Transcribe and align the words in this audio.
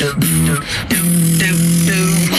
do, 0.00 0.14
do, 0.14 0.56
do, 0.88 1.02
do, 1.36 1.84
do. 1.84 2.34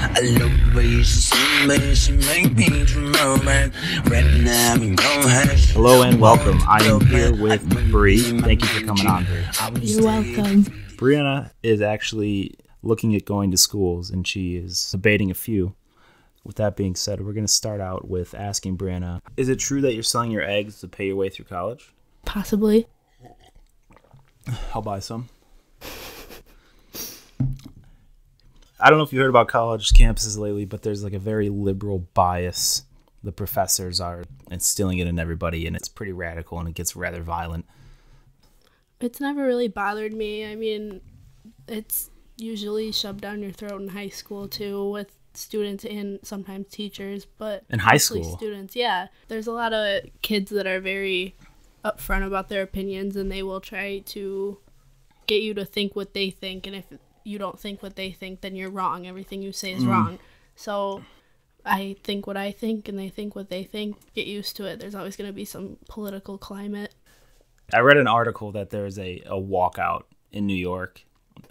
I 0.00 0.20
love 0.40 0.50
the 0.50 0.72
way 0.74 0.86
you 0.86 1.04
see 1.04 1.66
me, 1.66 1.94
she 1.94 2.12
make 2.12 2.56
me 2.56 2.86
dream 2.86 3.14
of. 3.16 3.44
Right 3.46 4.24
now, 4.40 4.78
we 4.78 4.94
don't 4.94 5.28
Hello 5.74 6.00
and 6.04 6.18
welcome. 6.18 6.58
I 6.66 6.82
am 6.84 7.04
here 7.04 7.36
with 7.36 7.90
Bree. 7.90 8.40
Thank 8.40 8.62
you 8.62 8.68
for 8.68 8.86
coming 8.86 9.06
on, 9.06 9.26
Bree. 9.26 9.82
You're 9.82 10.04
welcome. 10.04 10.64
Brianna 10.96 11.50
is 11.62 11.82
actually 11.82 12.54
looking 12.82 13.14
at 13.14 13.26
going 13.26 13.50
to 13.50 13.58
schools 13.58 14.08
and 14.08 14.26
she 14.26 14.56
is 14.56 14.90
debating 14.90 15.30
a 15.30 15.34
few. 15.34 15.74
With 16.44 16.56
that 16.56 16.76
being 16.76 16.96
said, 16.96 17.20
we're 17.20 17.34
going 17.34 17.44
to 17.44 17.52
start 17.52 17.82
out 17.82 18.08
with 18.08 18.34
asking 18.34 18.78
Brianna 18.78 19.20
Is 19.36 19.50
it 19.50 19.58
true 19.58 19.82
that 19.82 19.92
you're 19.92 20.02
selling 20.02 20.30
your 20.30 20.48
eggs 20.48 20.80
to 20.80 20.88
pay 20.88 21.08
your 21.08 21.16
way 21.16 21.28
through 21.28 21.44
college? 21.44 21.92
Possibly. 22.24 22.86
I'll 24.74 24.80
buy 24.80 25.00
some. 25.00 25.28
I 28.82 28.90
don't 28.90 28.98
know 28.98 29.04
if 29.04 29.12
you 29.12 29.20
heard 29.20 29.30
about 29.30 29.48
college 29.48 29.90
campuses 29.90 30.36
lately, 30.36 30.64
but 30.64 30.82
there's 30.82 31.04
like 31.04 31.12
a 31.12 31.18
very 31.18 31.48
liberal 31.48 32.00
bias. 32.14 32.82
The 33.22 33.30
professors 33.30 34.00
are 34.00 34.24
instilling 34.50 34.98
it 34.98 35.06
in 35.06 35.18
everybody, 35.20 35.66
and 35.68 35.76
it's 35.76 35.88
pretty 35.88 36.12
radical 36.12 36.58
and 36.58 36.68
it 36.68 36.74
gets 36.74 36.96
rather 36.96 37.22
violent. 37.22 37.64
It's 39.00 39.20
never 39.20 39.46
really 39.46 39.68
bothered 39.68 40.12
me. 40.12 40.44
I 40.44 40.56
mean, 40.56 41.00
it's 41.68 42.10
usually 42.36 42.90
shoved 42.90 43.20
down 43.20 43.40
your 43.42 43.52
throat 43.52 43.80
in 43.80 43.88
high 43.88 44.08
school 44.08 44.48
too 44.48 44.90
with 44.90 45.16
students 45.34 45.84
and 45.84 46.18
sometimes 46.22 46.66
teachers, 46.68 47.24
but 47.24 47.64
In 47.70 47.78
high 47.78 47.96
school? 47.98 48.36
students, 48.36 48.74
yeah. 48.74 49.08
There's 49.28 49.46
a 49.46 49.52
lot 49.52 49.72
of 49.72 50.02
kids 50.22 50.50
that 50.50 50.66
are 50.66 50.80
very 50.80 51.36
upfront 51.84 52.26
about 52.26 52.48
their 52.48 52.62
opinions 52.62 53.16
and 53.16 53.30
they 53.30 53.42
will 53.42 53.60
try 53.60 54.00
to 54.06 54.58
get 55.26 55.42
you 55.42 55.54
to 55.54 55.64
think 55.64 55.94
what 55.96 56.14
they 56.14 56.30
think 56.30 56.66
and 56.66 56.76
if 56.76 56.84
you 57.24 57.38
don't 57.38 57.58
think 57.58 57.82
what 57.82 57.96
they 57.96 58.10
think 58.10 58.40
then 58.40 58.56
you're 58.56 58.70
wrong. 58.70 59.06
Everything 59.06 59.42
you 59.42 59.52
say 59.52 59.72
is 59.72 59.84
mm. 59.84 59.88
wrong. 59.88 60.18
So 60.56 61.02
I 61.64 61.96
think 62.02 62.26
what 62.26 62.36
I 62.36 62.50
think 62.50 62.88
and 62.88 62.98
they 62.98 63.08
think 63.08 63.34
what 63.34 63.48
they 63.48 63.64
think. 63.64 63.96
Get 64.14 64.26
used 64.26 64.56
to 64.56 64.64
it. 64.64 64.80
There's 64.80 64.94
always 64.94 65.16
going 65.16 65.28
to 65.28 65.34
be 65.34 65.44
some 65.44 65.76
political 65.88 66.38
climate. 66.38 66.94
I 67.72 67.80
read 67.80 67.96
an 67.96 68.06
article 68.06 68.52
that 68.52 68.70
there's 68.70 68.98
a, 68.98 69.22
a 69.26 69.40
walkout 69.40 70.04
in 70.30 70.46
New 70.46 70.56
York, 70.56 71.04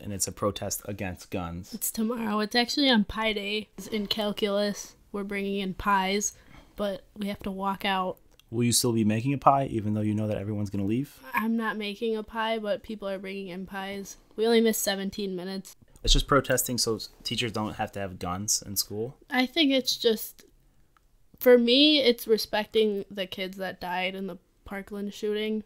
and 0.04 0.14
it's 0.14 0.28
a 0.28 0.32
protest 0.32 0.82
against 0.86 1.32
guns. 1.32 1.74
It's 1.74 1.92
tomorrow. 1.92 2.40
It's 2.42 2.56
actually 2.56 2.90
on 2.90 3.06
Pi 3.06 3.34
Day. 3.34 3.70
It's 3.78 3.88
in 3.88 4.08
calculus. 4.08 4.96
We're 5.12 5.24
bringing 5.24 5.60
in 5.60 5.74
pies, 5.74 6.34
but 6.76 7.04
we 7.18 7.28
have 7.28 7.40
to 7.40 7.52
walk 7.52 7.86
out. 7.86 8.18
Will 8.52 8.66
you 8.66 8.74
still 8.74 8.92
be 8.92 9.06
making 9.06 9.34
a 9.34 9.38
pie, 9.38 9.68
even 9.72 9.94
though 9.94 10.02
you 10.02 10.14
know 10.14 10.28
that 10.28 10.38
everyone's 10.38 10.70
going 10.70 10.84
to 10.84 10.88
leave? 10.88 11.18
I'm 11.34 11.56
not 11.56 11.78
making 11.78 12.18
a 12.18 12.24
pie, 12.24 12.60
but 12.60 12.84
people 12.84 13.08
are 13.08 13.18
bringing 13.18 13.48
in 13.48 13.66
pies. 13.66 14.18
We 14.36 14.46
only 14.46 14.60
missed 14.60 14.82
17 14.82 15.34
minutes. 15.36 15.78
It's 16.04 16.12
just 16.12 16.28
protesting 16.28 16.78
so 16.78 17.00
teachers 17.24 17.54
don't 17.54 17.76
have 17.76 17.94
to 17.94 18.00
have 18.02 18.20
guns 18.20 18.62
in 18.66 18.76
school. 18.76 19.16
I 19.30 19.46
think 19.46 19.72
it's 19.72 19.96
just, 19.96 20.44
for 21.40 21.58
me, 21.58 22.02
it's 22.02 22.28
respecting 22.28 23.06
the 23.10 23.26
kids 23.26 23.56
that 23.58 23.80
died 23.80 24.16
in 24.16 24.28
the 24.28 24.38
Parkland 24.66 25.14
shooting. 25.14 25.64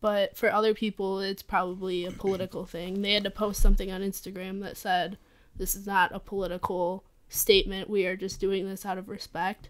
But 0.00 0.36
for 0.36 0.52
other 0.52 0.72
people, 0.72 1.18
it's 1.18 1.42
probably 1.42 2.06
a 2.06 2.12
political 2.12 2.64
thing. 2.64 3.02
They 3.02 3.14
had 3.14 3.24
to 3.24 3.30
post 3.30 3.60
something 3.60 3.90
on 3.90 4.02
Instagram 4.02 4.60
that 4.62 4.76
said, 4.76 5.18
this 5.56 5.74
is 5.74 5.86
not 5.86 6.14
a 6.14 6.20
political 6.20 7.04
statement. 7.28 7.90
We 7.90 8.06
are 8.06 8.16
just 8.16 8.40
doing 8.40 8.68
this 8.68 8.86
out 8.86 8.98
of 8.98 9.08
respect. 9.08 9.68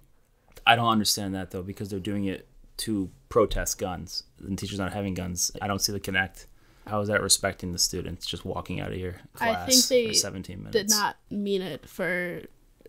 I 0.66 0.76
don't 0.76 0.88
understand 0.88 1.34
that 1.34 1.50
though 1.50 1.62
because 1.62 1.88
they're 1.88 1.98
doing 1.98 2.24
it 2.24 2.46
to 2.78 3.10
protest 3.28 3.78
guns 3.78 4.24
and 4.40 4.58
teachers 4.58 4.78
not 4.78 4.92
having 4.92 5.14
guns. 5.14 5.52
I 5.60 5.66
don't 5.66 5.80
see 5.80 5.92
the 5.92 6.00
connect. 6.00 6.46
How 6.86 7.00
is 7.00 7.08
that 7.08 7.22
respecting 7.22 7.72
the 7.72 7.78
students 7.78 8.26
just 8.26 8.44
walking 8.44 8.80
out 8.80 8.90
of 8.92 8.98
your 8.98 9.16
I 9.36 9.52
class 9.52 9.68
think 9.68 9.84
they 9.86 10.08
for 10.08 10.14
17 10.14 10.58
minutes? 10.58 10.72
did 10.72 10.90
not 10.90 11.16
mean 11.30 11.62
it 11.62 11.88
for 11.88 12.42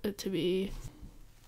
it 0.03 0.17
to 0.17 0.29
be 0.29 0.71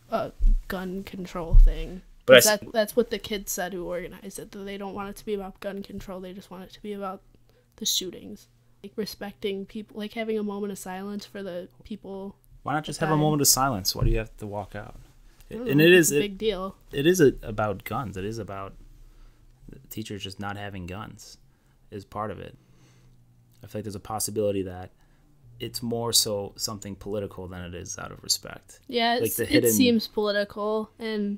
a 0.09 0.31
gun 0.67 1.03
control 1.03 1.55
thing. 1.55 2.01
But 2.25 2.45
I 2.45 2.57
that, 2.57 2.71
that's 2.71 2.95
what 2.95 3.09
the 3.09 3.19
kids 3.19 3.51
said 3.51 3.73
who 3.73 3.85
organized 3.85 4.39
it. 4.39 4.51
That 4.51 4.59
they 4.59 4.77
don't 4.77 4.93
want 4.93 5.09
it 5.09 5.15
to 5.17 5.25
be 5.25 5.33
about 5.33 5.59
gun 5.59 5.83
control. 5.83 6.19
They 6.19 6.33
just 6.33 6.51
want 6.51 6.63
it 6.63 6.71
to 6.73 6.81
be 6.81 6.93
about 6.93 7.21
the 7.77 7.85
shootings, 7.85 8.47
like 8.83 8.93
respecting 8.95 9.65
people, 9.65 9.97
like 9.97 10.13
having 10.13 10.37
a 10.37 10.43
moment 10.43 10.71
of 10.71 10.77
silence 10.77 11.25
for 11.25 11.43
the 11.43 11.67
people. 11.83 12.35
Why 12.61 12.73
not 12.73 12.83
just 12.85 12.99
have 13.01 13.11
a 13.11 13.17
moment 13.17 13.41
of 13.41 13.47
silence? 13.47 13.95
Why 13.95 14.03
do 14.05 14.09
you 14.09 14.19
have 14.19 14.35
to 14.37 14.47
walk 14.47 14.75
out? 14.75 14.95
Don't 15.53 15.67
And 15.67 15.81
it's 15.81 16.09
is 16.09 16.11
a 16.11 16.17
it, 16.17 16.21
big 16.21 16.37
deal. 16.37 16.75
it 16.91 17.05
is 17.05 17.21
a, 17.21 17.33
about 17.43 17.83
guns. 17.83 18.17
It 18.17 18.25
is 18.25 18.37
about 18.39 18.73
teachers 19.89 20.23
just 20.23 20.39
not 20.39 20.57
having 20.57 20.85
guns 20.85 21.37
is 21.91 22.05
part 22.05 22.31
of 22.31 22.39
it. 22.39 22.57
I 23.63 23.67
feel 23.67 23.79
like 23.79 23.83
there's 23.85 23.95
a 23.95 23.99
possibility 23.99 24.63
that 24.63 24.91
it's 25.59 25.81
more 25.81 26.11
so 26.11 26.53
something 26.57 26.95
political 26.95 27.47
than 27.47 27.61
it 27.61 27.73
is 27.73 27.97
out 27.97 28.11
of 28.11 28.21
respect. 28.23 28.79
Yeah, 28.87 29.19
like 29.21 29.35
the 29.35 29.55
it 29.55 29.71
seems 29.71 30.07
political, 30.07 30.89
and 30.99 31.37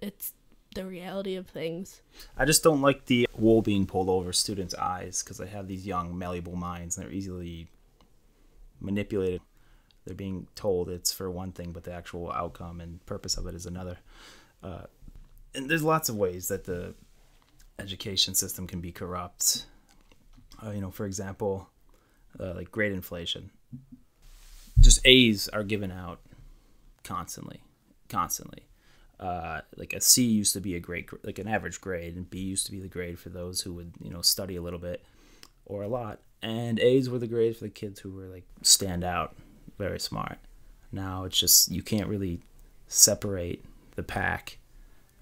it's 0.00 0.32
the 0.74 0.86
reality 0.86 1.34
of 1.36 1.48
things. 1.48 2.00
I 2.38 2.44
just 2.44 2.62
don't 2.62 2.80
like 2.80 3.06
the 3.06 3.28
wool 3.36 3.60
being 3.60 3.86
pulled 3.86 4.08
over 4.08 4.32
students' 4.32 4.74
eyes 4.74 5.22
because 5.22 5.38
they 5.38 5.48
have 5.48 5.66
these 5.66 5.86
young, 5.86 6.16
malleable 6.16 6.56
minds 6.56 6.96
and 6.96 7.04
they're 7.04 7.12
easily 7.12 7.68
manipulated. 8.80 9.40
They're 10.10 10.16
being 10.16 10.48
told 10.56 10.88
it's 10.88 11.12
for 11.12 11.30
one 11.30 11.52
thing, 11.52 11.70
but 11.70 11.84
the 11.84 11.92
actual 11.92 12.32
outcome 12.32 12.80
and 12.80 13.04
purpose 13.06 13.36
of 13.36 13.46
it 13.46 13.54
is 13.54 13.64
another. 13.64 13.98
Uh, 14.60 14.82
and 15.54 15.70
there's 15.70 15.84
lots 15.84 16.08
of 16.08 16.16
ways 16.16 16.48
that 16.48 16.64
the 16.64 16.94
education 17.78 18.34
system 18.34 18.66
can 18.66 18.80
be 18.80 18.90
corrupt. 18.90 19.66
Uh, 20.60 20.70
you 20.70 20.80
know, 20.80 20.90
for 20.90 21.06
example, 21.06 21.68
uh, 22.40 22.54
like 22.54 22.72
grade 22.72 22.92
inflation. 22.92 23.50
Just 24.80 25.00
A's 25.04 25.48
are 25.48 25.62
given 25.62 25.92
out 25.92 26.20
constantly, 27.04 27.60
constantly 28.08 28.64
uh, 29.20 29.60
like 29.76 29.92
a 29.92 30.00
C 30.00 30.24
used 30.24 30.54
to 30.54 30.60
be 30.60 30.74
a 30.74 30.80
grade, 30.80 31.08
like 31.22 31.38
an 31.38 31.46
average 31.46 31.80
grade, 31.80 32.16
and 32.16 32.28
B 32.28 32.38
used 32.38 32.64
to 32.66 32.72
be 32.72 32.80
the 32.80 32.88
grade 32.88 33.18
for 33.18 33.28
those 33.28 33.60
who 33.60 33.74
would, 33.74 33.92
you 34.02 34.10
know, 34.10 34.22
study 34.22 34.56
a 34.56 34.62
little 34.62 34.78
bit 34.78 35.04
or 35.66 35.82
a 35.82 35.88
lot. 35.88 36.20
And 36.42 36.80
A's 36.80 37.10
were 37.10 37.18
the 37.18 37.26
grades 37.26 37.58
for 37.58 37.64
the 37.64 37.70
kids 37.70 38.00
who 38.00 38.12
were 38.12 38.28
like 38.28 38.44
stand 38.62 39.04
out, 39.04 39.36
very 39.80 39.98
smart. 39.98 40.38
Now 40.92 41.24
it's 41.24 41.38
just 41.38 41.72
you 41.72 41.82
can't 41.82 42.06
really 42.06 42.40
separate 42.86 43.64
the 43.96 44.02
pack 44.02 44.58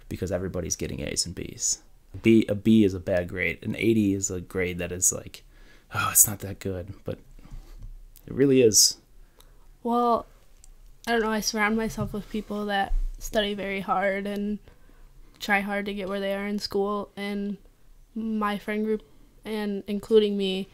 because 0.08 0.32
everybody's 0.32 0.76
getting 0.76 1.00
A's 1.00 1.24
and 1.24 1.34
B's. 1.34 1.78
B 2.22 2.44
a 2.48 2.54
B 2.54 2.84
is 2.84 2.94
a 2.94 3.00
bad 3.00 3.28
grade. 3.28 3.58
An 3.62 3.76
80 3.76 4.14
is 4.14 4.30
a 4.30 4.40
grade 4.40 4.78
that 4.78 4.92
is 4.92 5.12
like, 5.12 5.44
oh, 5.94 6.08
it's 6.12 6.26
not 6.26 6.40
that 6.40 6.58
good, 6.58 6.92
but 7.04 7.18
it 8.26 8.32
really 8.32 8.62
is. 8.62 8.98
Well, 9.82 10.26
I 11.06 11.12
don't 11.12 11.22
know. 11.22 11.30
I 11.30 11.40
surround 11.40 11.76
myself 11.76 12.12
with 12.12 12.28
people 12.28 12.66
that 12.66 12.92
study 13.18 13.54
very 13.54 13.80
hard 13.80 14.26
and 14.26 14.58
try 15.38 15.60
hard 15.60 15.86
to 15.86 15.94
get 15.94 16.08
where 16.08 16.20
they 16.20 16.34
are 16.34 16.46
in 16.46 16.58
school. 16.58 17.10
And 17.16 17.56
my 18.14 18.58
friend 18.58 18.84
group, 18.84 19.02
and 19.44 19.84
including 19.86 20.36
me, 20.36 20.68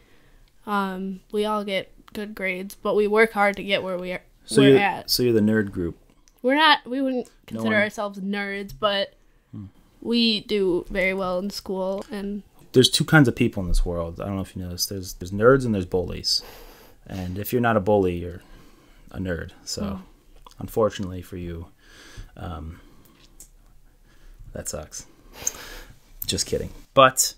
um, 0.65 1.21
we 1.31 1.45
all 1.45 1.63
get 1.63 1.91
good 2.15 2.33
grades, 2.33 2.73
but 2.75 2.95
we 2.95 3.05
work 3.07 3.31
hard 3.33 3.55
to 3.57 3.63
get 3.63 3.83
where 3.83 3.97
we 3.99 4.11
are. 4.13 4.21
So 4.45 4.61
we're 4.61 4.69
you're, 4.71 4.79
at. 4.79 5.09
so 5.11 5.21
you're 5.23 5.33
the 5.33 5.39
nerd 5.41 5.71
group. 5.71 5.97
We're 6.41 6.55
not. 6.55 6.85
We 6.87 7.01
wouldn't 7.01 7.29
consider 7.45 7.75
Hmm. 7.75 7.81
ourselves 7.81 8.19
nerds, 8.19 8.73
but 8.79 9.13
we 10.01 10.41
do 10.41 10.85
very 10.89 11.13
well 11.13 11.39
in 11.39 11.49
school. 11.49 12.05
And 12.11 12.43
there's 12.73 12.89
two 12.89 13.05
kinds 13.05 13.27
of 13.27 13.35
people 13.35 13.61
in 13.63 13.69
this 13.69 13.85
world. 13.85 14.19
I 14.21 14.25
don't 14.25 14.35
know 14.35 14.41
if 14.41 14.55
you 14.55 14.61
know 14.63 14.69
this. 14.69 14.85
There's 14.85 15.13
there's 15.13 15.31
nerds 15.31 15.65
and 15.65 15.73
there's 15.73 15.85
bullies. 15.85 16.41
And 17.07 17.37
if 17.37 17.51
you're 17.53 17.61
not 17.61 17.77
a 17.77 17.79
bully, 17.79 18.17
you're 18.17 18.41
a 19.11 19.19
nerd. 19.19 19.51
So 19.63 20.01
unfortunately 20.59 21.21
for 21.21 21.37
you, 21.37 21.67
um, 22.37 22.79
that 24.53 24.67
sucks. 24.69 25.05
Just 26.25 26.45
kidding. 26.47 26.69
But 26.93 27.33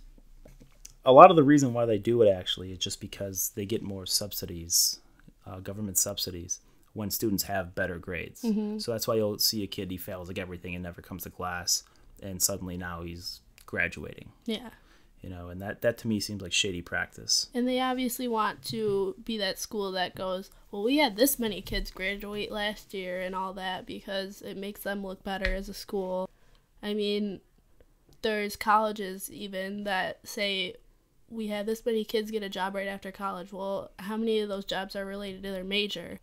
a 1.07 1.12
lot 1.12 1.31
of 1.31 1.35
the 1.35 1.44
reason 1.44 1.73
why 1.73 1.85
they 1.85 1.97
do 1.97 2.22
it 2.22 2.29
actually 2.29 2.72
is 2.72 2.78
just 2.78 3.01
because 3.01 3.51
they 3.56 3.66
get 3.66 3.81
more 3.81 4.05
subsidies, 4.05 4.99
uh, 5.47 5.59
government 5.59 5.97
subsidies, 5.97 6.59
when 6.93 7.09
students 7.09 7.43
have 7.43 7.73
better 7.73 7.97
grades. 7.97 8.43
So 8.78 8.91
that's 8.91 9.08
why 9.08 9.16
you'll 9.16 9.40
see 9.40 9.64
a 9.64 9.67
kid 9.67 9.90
he 9.90 9.97
fails 9.97 10.28
like 10.28 10.37
everything 10.37 10.76
and 10.76 10.84
never 10.84 11.02
comes 11.02 11.23
to 11.23 11.31
class, 11.31 11.84
and 12.22 12.41
suddenly 12.41 12.78
now 12.78 13.02
he's 13.02 13.41
graduating 13.67 14.31
yeah. 14.46 14.70
you 15.22 15.29
know 15.29 15.49
and 15.49 15.61
that 15.61 15.81
that 15.81 15.97
to 15.99 16.08
me 16.08 16.20
seems 16.20 16.41
like 16.41 16.53
shady 16.53 16.81
practice 16.81 17.49
And 17.53 17.67
they 17.67 17.79
obviously 17.79 18.28
want 18.28 18.64
to 18.66 19.16
be 19.23 19.37
that 19.37 19.59
school 19.59 19.91
that 19.91 20.16
goes, 20.16 20.49
well, 20.72 20.84
we 20.84 20.97
had 20.97 21.16
this 21.16 21.37
many 21.37 21.61
kids 21.61 21.91
graduate 21.91 22.52
last 22.52 22.93
year 22.93 23.22
and 23.22 23.35
all 23.35 23.53
that 23.53 23.85
because 23.85 24.41
it 24.41 24.58
makes 24.58 24.81
them 24.81 25.05
look 25.05 25.23
better 25.23 25.53
as 25.53 25.70
a 25.70 25.73
school. 25.73 26.29
I 26.81 26.93
mean, 26.93 27.41
there's 28.22 28.55
colleges 28.55 29.29
even 29.31 29.84
that 29.84 30.20
say 30.23 30.76
we 31.29 31.47
had 31.47 31.66
this 31.66 31.85
many 31.85 32.03
kids 32.03 32.32
get 32.32 32.44
a 32.44 32.50
job 32.50 32.76
right 32.76 32.88
after 32.88 33.12
college. 33.12 33.52
Well, 33.52 33.91
how 34.00 34.18
many 34.18 34.40
of 34.40 34.50
those 34.50 34.66
jobs 34.66 34.96
are 34.96 35.06
related 35.06 35.44
to 35.44 35.52
their 35.52 35.64
major? 35.64 36.20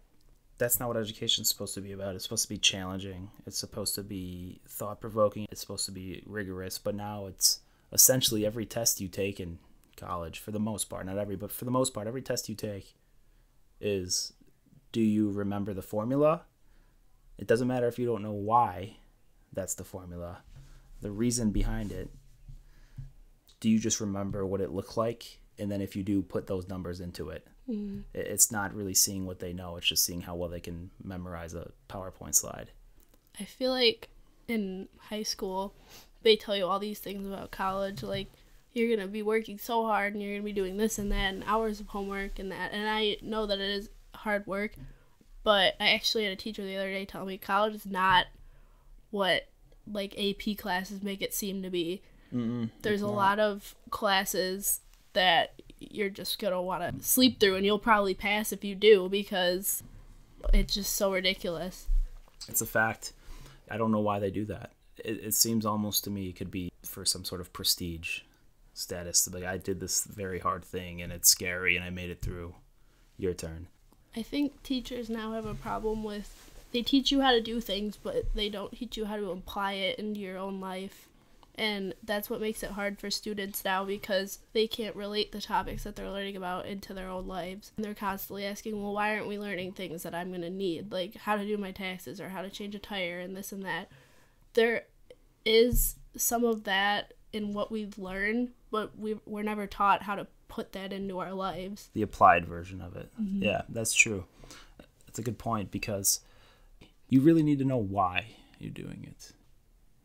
that's 0.56 0.78
not 0.78 0.86
what 0.86 0.96
education's 0.96 1.48
supposed 1.48 1.74
to 1.74 1.80
be 1.80 1.90
about 1.90 2.14
it's 2.14 2.22
supposed 2.22 2.44
to 2.44 2.48
be 2.48 2.56
challenging 2.56 3.28
it's 3.44 3.58
supposed 3.58 3.92
to 3.92 4.04
be 4.04 4.60
thought 4.68 5.00
provoking 5.00 5.48
it's 5.50 5.60
supposed 5.60 5.84
to 5.84 5.90
be 5.90 6.22
rigorous 6.26 6.78
but 6.78 6.94
now 6.94 7.26
it's 7.26 7.58
essentially 7.94 8.44
every 8.44 8.66
test 8.66 9.00
you 9.00 9.08
take 9.08 9.40
in 9.40 9.58
college 9.96 10.40
for 10.40 10.50
the 10.50 10.60
most 10.60 10.90
part, 10.90 11.06
not 11.06 11.16
every, 11.16 11.36
but 11.36 11.52
for 11.52 11.64
the 11.64 11.70
most 11.70 11.94
part, 11.94 12.06
every 12.06 12.20
test 12.20 12.48
you 12.48 12.54
take 12.54 12.96
is 13.80 14.32
do 14.92 15.00
you 15.00 15.30
remember 15.30 15.72
the 15.72 15.82
formula? 15.82 16.42
It 17.38 17.46
doesn't 17.46 17.68
matter 17.68 17.86
if 17.86 17.98
you 17.98 18.06
don't 18.06 18.22
know 18.22 18.32
why 18.32 18.96
that's 19.52 19.74
the 19.74 19.84
formula, 19.84 20.42
the 21.00 21.10
reason 21.10 21.50
behind 21.50 21.92
it. 21.92 22.10
Do 23.64 23.70
you 23.70 23.78
just 23.78 23.98
remember 23.98 24.44
what 24.44 24.60
it 24.60 24.72
looked 24.72 24.98
like? 24.98 25.38
And 25.58 25.72
then 25.72 25.80
if 25.80 25.96
you 25.96 26.02
do, 26.02 26.20
put 26.20 26.46
those 26.46 26.68
numbers 26.68 27.00
into 27.00 27.30
it. 27.30 27.46
Mm. 27.66 28.02
It's 28.12 28.52
not 28.52 28.74
really 28.74 28.92
seeing 28.92 29.24
what 29.24 29.38
they 29.38 29.54
know, 29.54 29.78
it's 29.78 29.86
just 29.86 30.04
seeing 30.04 30.20
how 30.20 30.34
well 30.34 30.50
they 30.50 30.60
can 30.60 30.90
memorize 31.02 31.54
a 31.54 31.70
PowerPoint 31.88 32.34
slide. 32.34 32.72
I 33.40 33.44
feel 33.44 33.70
like 33.70 34.10
in 34.48 34.86
high 34.98 35.22
school, 35.22 35.72
they 36.20 36.36
tell 36.36 36.54
you 36.54 36.66
all 36.66 36.78
these 36.78 36.98
things 36.98 37.26
about 37.26 37.52
college, 37.52 38.02
like 38.02 38.30
you're 38.74 38.94
gonna 38.94 39.08
be 39.08 39.22
working 39.22 39.56
so 39.56 39.86
hard 39.86 40.12
and 40.12 40.22
you're 40.22 40.34
gonna 40.34 40.44
be 40.44 40.52
doing 40.52 40.76
this 40.76 40.98
and 40.98 41.10
that 41.10 41.32
and 41.32 41.42
hours 41.46 41.80
of 41.80 41.86
homework 41.86 42.38
and 42.38 42.52
that. 42.52 42.70
And 42.74 42.86
I 42.86 43.16
know 43.22 43.46
that 43.46 43.60
it 43.60 43.70
is 43.70 43.88
hard 44.14 44.46
work, 44.46 44.72
but 45.42 45.72
I 45.80 45.94
actually 45.94 46.24
had 46.24 46.34
a 46.34 46.36
teacher 46.36 46.62
the 46.62 46.76
other 46.76 46.92
day 46.92 47.06
tell 47.06 47.24
me 47.24 47.38
college 47.38 47.76
is 47.76 47.86
not 47.86 48.26
what 49.10 49.48
like 49.90 50.14
AP 50.18 50.58
classes 50.58 51.02
make 51.02 51.22
it 51.22 51.32
seem 51.32 51.62
to 51.62 51.70
be. 51.70 52.02
Mm-mm, 52.34 52.70
There's 52.82 53.02
a 53.02 53.06
not. 53.06 53.14
lot 53.14 53.38
of 53.38 53.74
classes 53.90 54.80
that 55.12 55.62
you're 55.78 56.08
just 56.10 56.38
gonna 56.38 56.60
want 56.60 56.82
to 56.82 57.04
sleep 57.04 57.38
through, 57.38 57.56
and 57.56 57.64
you'll 57.64 57.78
probably 57.78 58.14
pass 58.14 58.52
if 58.52 58.64
you 58.64 58.74
do 58.74 59.08
because 59.08 59.82
it's 60.52 60.74
just 60.74 60.94
so 60.94 61.12
ridiculous. 61.12 61.86
It's 62.48 62.60
a 62.60 62.66
fact. 62.66 63.12
I 63.70 63.76
don't 63.76 63.92
know 63.92 64.00
why 64.00 64.18
they 64.18 64.30
do 64.30 64.44
that. 64.46 64.72
It, 64.98 65.24
it 65.24 65.34
seems 65.34 65.64
almost 65.64 66.04
to 66.04 66.10
me 66.10 66.28
it 66.28 66.36
could 66.36 66.50
be 66.50 66.72
for 66.82 67.04
some 67.04 67.24
sort 67.24 67.40
of 67.40 67.52
prestige 67.52 68.20
status. 68.72 69.28
Like 69.32 69.44
I 69.44 69.56
did 69.56 69.80
this 69.80 70.04
very 70.04 70.40
hard 70.40 70.64
thing, 70.64 71.00
and 71.02 71.12
it's 71.12 71.28
scary, 71.28 71.76
and 71.76 71.84
I 71.84 71.90
made 71.90 72.10
it 72.10 72.20
through. 72.20 72.54
Your 73.16 73.32
turn. 73.32 73.68
I 74.16 74.22
think 74.22 74.64
teachers 74.64 75.08
now 75.08 75.32
have 75.32 75.46
a 75.46 75.54
problem 75.54 76.02
with 76.02 76.50
they 76.72 76.82
teach 76.82 77.12
you 77.12 77.20
how 77.20 77.30
to 77.30 77.40
do 77.40 77.60
things, 77.60 77.96
but 77.96 78.34
they 78.34 78.48
don't 78.48 78.76
teach 78.76 78.96
you 78.96 79.04
how 79.04 79.16
to 79.16 79.30
apply 79.30 79.74
it 79.74 80.00
into 80.00 80.18
your 80.18 80.36
own 80.36 80.60
life. 80.60 81.06
And 81.56 81.94
that's 82.02 82.28
what 82.28 82.40
makes 82.40 82.62
it 82.62 82.72
hard 82.72 82.98
for 82.98 83.10
students 83.10 83.64
now 83.64 83.84
because 83.84 84.40
they 84.52 84.66
can't 84.66 84.96
relate 84.96 85.30
the 85.30 85.40
topics 85.40 85.84
that 85.84 85.94
they're 85.94 86.10
learning 86.10 86.36
about 86.36 86.66
into 86.66 86.92
their 86.92 87.08
own 87.08 87.28
lives. 87.28 87.70
And 87.76 87.84
they're 87.84 87.94
constantly 87.94 88.44
asking, 88.44 88.82
well, 88.82 88.92
why 88.92 89.14
aren't 89.14 89.28
we 89.28 89.38
learning 89.38 89.72
things 89.72 90.02
that 90.02 90.14
I'm 90.14 90.30
going 90.30 90.40
to 90.40 90.50
need? 90.50 90.90
Like 90.90 91.14
how 91.14 91.36
to 91.36 91.44
do 91.44 91.56
my 91.56 91.70
taxes 91.70 92.20
or 92.20 92.30
how 92.30 92.42
to 92.42 92.50
change 92.50 92.74
a 92.74 92.80
tire 92.80 93.20
and 93.20 93.36
this 93.36 93.52
and 93.52 93.64
that. 93.64 93.88
There 94.54 94.84
is 95.44 95.96
some 96.16 96.44
of 96.44 96.64
that 96.64 97.14
in 97.32 97.52
what 97.52 97.70
we've 97.70 97.98
learned, 97.98 98.50
but 98.70 98.98
we, 98.98 99.16
we're 99.24 99.42
never 99.42 99.66
taught 99.66 100.02
how 100.02 100.16
to 100.16 100.26
put 100.48 100.72
that 100.72 100.92
into 100.92 101.18
our 101.18 101.32
lives. 101.32 101.90
The 101.94 102.02
applied 102.02 102.46
version 102.46 102.80
of 102.80 102.96
it. 102.96 103.10
Mm-hmm. 103.20 103.42
Yeah, 103.42 103.62
that's 103.68 103.92
true. 103.94 104.24
That's 105.06 105.18
a 105.18 105.22
good 105.22 105.38
point 105.38 105.70
because 105.70 106.20
you 107.08 107.20
really 107.20 107.42
need 107.42 107.58
to 107.60 107.64
know 107.64 107.76
why 107.76 108.26
you're 108.58 108.70
doing 108.70 109.06
it. 109.08 109.32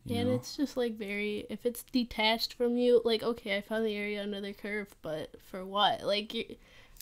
You 0.06 0.16
and 0.16 0.28
know? 0.28 0.34
it's 0.34 0.56
just 0.56 0.76
like 0.76 0.96
very 0.96 1.46
if 1.50 1.66
it's 1.66 1.82
detached 1.84 2.54
from 2.54 2.76
you, 2.76 3.02
like 3.04 3.22
okay, 3.22 3.56
I 3.56 3.60
found 3.60 3.84
the 3.84 3.94
area 3.94 4.22
under 4.22 4.40
the 4.40 4.52
curve, 4.52 4.94
but 5.02 5.30
for 5.50 5.64
what? 5.64 6.02
Like 6.02 6.34
you 6.34 6.44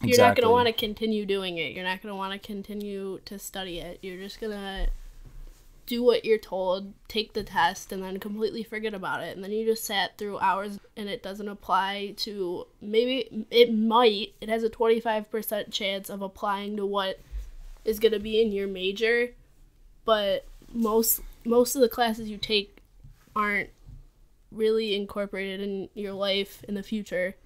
you're 0.01 0.11
exactly. 0.11 0.29
not 0.29 0.37
going 0.37 0.47
to 0.47 0.53
want 0.53 0.67
to 0.69 0.73
continue 0.73 1.27
doing 1.27 1.59
it. 1.59 1.73
You're 1.73 1.85
not 1.85 2.01
going 2.03 2.13
to 2.13 2.17
want 2.17 2.33
to 2.33 2.39
continue 2.39 3.19
to 3.25 3.37
study 3.37 3.81
it. 3.81 3.99
You're 4.01 4.19
just 4.19 4.41
going 4.41 4.53
to 4.53 4.91
do 5.87 6.05
what 6.05 6.25
you're 6.25 6.39
told, 6.39 6.93
take 7.09 7.33
the 7.33 7.43
test, 7.43 7.91
and 7.91 8.03
then 8.03 8.21
completely 8.21 8.63
forget 8.63 8.95
about 8.95 9.25
it. 9.25 9.35
And 9.35 9.43
then 9.43 9.51
you 9.51 9.67
just 9.67 9.85
sat 9.85 10.17
through 10.17 10.39
hours 10.39 10.79
and 10.97 11.09
it 11.09 11.23
doesn't 11.23 11.49
apply 11.49 12.15
to 12.19 12.67
maybe 12.81 13.47
it 13.51 13.75
might, 13.75 14.35
it 14.41 14.49
has 14.49 14.63
a 14.63 14.71
25% 14.71 15.73
chance 15.73 16.09
of 16.09 16.23
applying 16.23 16.77
to 16.77 16.87
what 16.87 17.19
is 17.85 17.99
going 17.99 18.13
to 18.13 18.21
be 18.21 18.41
in 18.41 18.53
your 18.53 18.69
major, 18.69 19.31
but 20.05 20.45
most 20.73 21.23
most 21.45 21.75
of 21.75 21.81
the 21.81 21.89
classes 21.89 22.29
you 22.29 22.37
take 22.37 22.78
aren't 23.39 23.71
really 24.51 24.95
incorporated 24.95 25.61
in 25.61 25.89
your 25.95 26.13
life 26.13 26.65
in 26.67 26.75
the 26.75 26.83
future. 26.83 27.37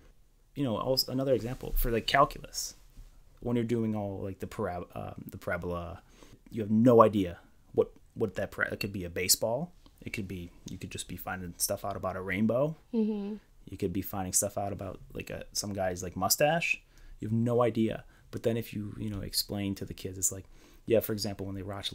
You 0.54 0.64
know, 0.64 0.76
also 0.76 1.12
another 1.12 1.34
example 1.34 1.74
for 1.76 1.90
like 1.90 2.06
calculus, 2.06 2.74
when 3.40 3.56
you're 3.56 3.64
doing 3.64 3.94
all 3.94 4.20
like 4.22 4.40
the 4.40 4.46
parab- 4.46 4.94
um, 4.94 5.24
the 5.30 5.38
parabola, 5.38 6.02
you 6.50 6.62
have 6.62 6.70
no 6.70 7.02
idea 7.02 7.38
what 7.72 7.92
what 8.14 8.34
that 8.36 8.50
para- 8.50 8.72
it 8.72 8.80
could 8.80 8.92
be 8.92 9.04
a 9.04 9.10
baseball. 9.10 9.72
It 10.00 10.12
could 10.12 10.26
be 10.26 10.50
you 10.68 10.78
could 10.78 10.90
just 10.90 11.08
be 11.08 11.16
finding 11.16 11.54
stuff 11.56 11.84
out 11.84 11.96
about 11.96 12.16
a 12.16 12.20
rainbow. 12.20 12.76
Mm-hmm. 12.94 13.36
You 13.66 13.76
could 13.76 13.92
be 13.92 14.02
finding 14.02 14.32
stuff 14.32 14.58
out 14.58 14.72
about 14.72 15.00
like 15.12 15.30
a 15.30 15.44
some 15.52 15.72
guy's 15.72 16.02
like 16.02 16.16
mustache. 16.16 16.80
You 17.20 17.28
have 17.28 17.32
no 17.32 17.62
idea. 17.62 18.04
But 18.30 18.42
then 18.42 18.56
if 18.56 18.72
you 18.72 18.94
you 18.98 19.10
know 19.10 19.20
explain 19.20 19.74
to 19.76 19.84
the 19.84 19.94
kids, 19.94 20.18
it's 20.18 20.32
like 20.32 20.44
yeah, 20.86 21.00
for 21.00 21.12
example, 21.12 21.46
when 21.46 21.54
they 21.54 21.62
launch, 21.62 21.92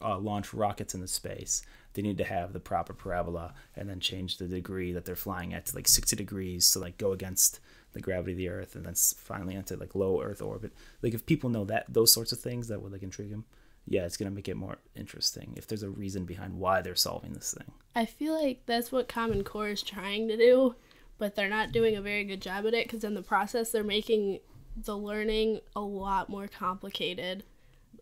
uh, 0.00 0.18
launch 0.18 0.54
rockets 0.54 0.94
into 0.94 1.08
space, 1.08 1.62
they 1.94 2.02
need 2.02 2.18
to 2.18 2.24
have 2.24 2.52
the 2.52 2.60
proper 2.60 2.92
parabola 2.92 3.54
and 3.74 3.88
then 3.88 3.98
change 3.98 4.38
the 4.38 4.46
degree 4.46 4.92
that 4.92 5.04
they're 5.04 5.16
flying 5.16 5.52
at 5.52 5.66
to 5.66 5.76
like 5.76 5.88
60 5.88 6.14
degrees 6.14 6.70
to 6.70 6.78
like 6.78 6.98
go 6.98 7.12
against 7.12 7.58
the 7.92 8.00
gravity 8.00 8.32
of 8.32 8.38
the 8.38 8.48
Earth 8.48 8.76
and 8.76 8.86
then 8.86 8.94
finally 8.94 9.56
enter 9.56 9.76
like 9.76 9.94
low 9.94 10.22
Earth 10.22 10.40
orbit. 10.40 10.72
Like 11.02 11.14
if 11.14 11.26
people 11.26 11.50
know 11.50 11.64
that 11.64 11.86
those 11.88 12.12
sorts 12.12 12.30
of 12.30 12.38
things, 12.38 12.68
that 12.68 12.80
would 12.80 12.92
like 12.92 13.02
intrigue 13.02 13.30
them. 13.30 13.44
Yeah, 13.86 14.04
it's 14.04 14.16
gonna 14.16 14.30
make 14.30 14.48
it 14.48 14.56
more 14.56 14.78
interesting 14.94 15.54
if 15.56 15.66
there's 15.66 15.82
a 15.82 15.90
reason 15.90 16.24
behind 16.24 16.58
why 16.58 16.82
they're 16.82 16.94
solving 16.94 17.32
this 17.32 17.54
thing. 17.54 17.72
I 17.96 18.04
feel 18.04 18.40
like 18.40 18.60
that's 18.66 18.92
what 18.92 19.08
Common 19.08 19.42
Core 19.42 19.70
is 19.70 19.82
trying 19.82 20.28
to 20.28 20.36
do, 20.36 20.76
but 21.16 21.34
they're 21.34 21.48
not 21.48 21.72
doing 21.72 21.96
a 21.96 22.02
very 22.02 22.22
good 22.24 22.42
job 22.42 22.66
at 22.66 22.74
it 22.74 22.86
because 22.86 23.02
in 23.02 23.14
the 23.14 23.22
process 23.22 23.70
they're 23.72 23.82
making 23.82 24.40
the 24.76 24.96
learning 24.96 25.60
a 25.74 25.80
lot 25.80 26.28
more 26.28 26.46
complicated 26.46 27.42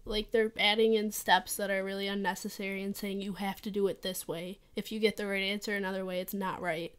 like 0.06 0.30
they're 0.30 0.52
adding 0.58 0.94
in 0.94 1.10
steps 1.10 1.56
that 1.56 1.70
are 1.70 1.84
really 1.84 2.06
unnecessary 2.06 2.82
and 2.82 2.96
saying 2.96 3.20
you 3.20 3.34
have 3.34 3.60
to 3.62 3.70
do 3.70 3.86
it 3.88 4.02
this 4.02 4.26
way. 4.26 4.58
If 4.74 4.92
you 4.92 5.00
get 5.00 5.16
the 5.16 5.26
right 5.26 5.42
answer 5.42 5.74
another 5.74 6.04
way, 6.04 6.20
it's 6.20 6.34
not 6.34 6.62
right. 6.62 6.94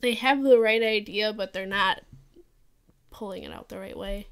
They 0.00 0.14
have 0.14 0.42
the 0.42 0.58
right 0.58 0.82
idea, 0.82 1.32
but 1.32 1.52
they're 1.52 1.66
not 1.66 2.02
pulling 3.10 3.42
it 3.42 3.52
out 3.52 3.68
the 3.68 3.78
right 3.78 3.96
way. 3.96 4.28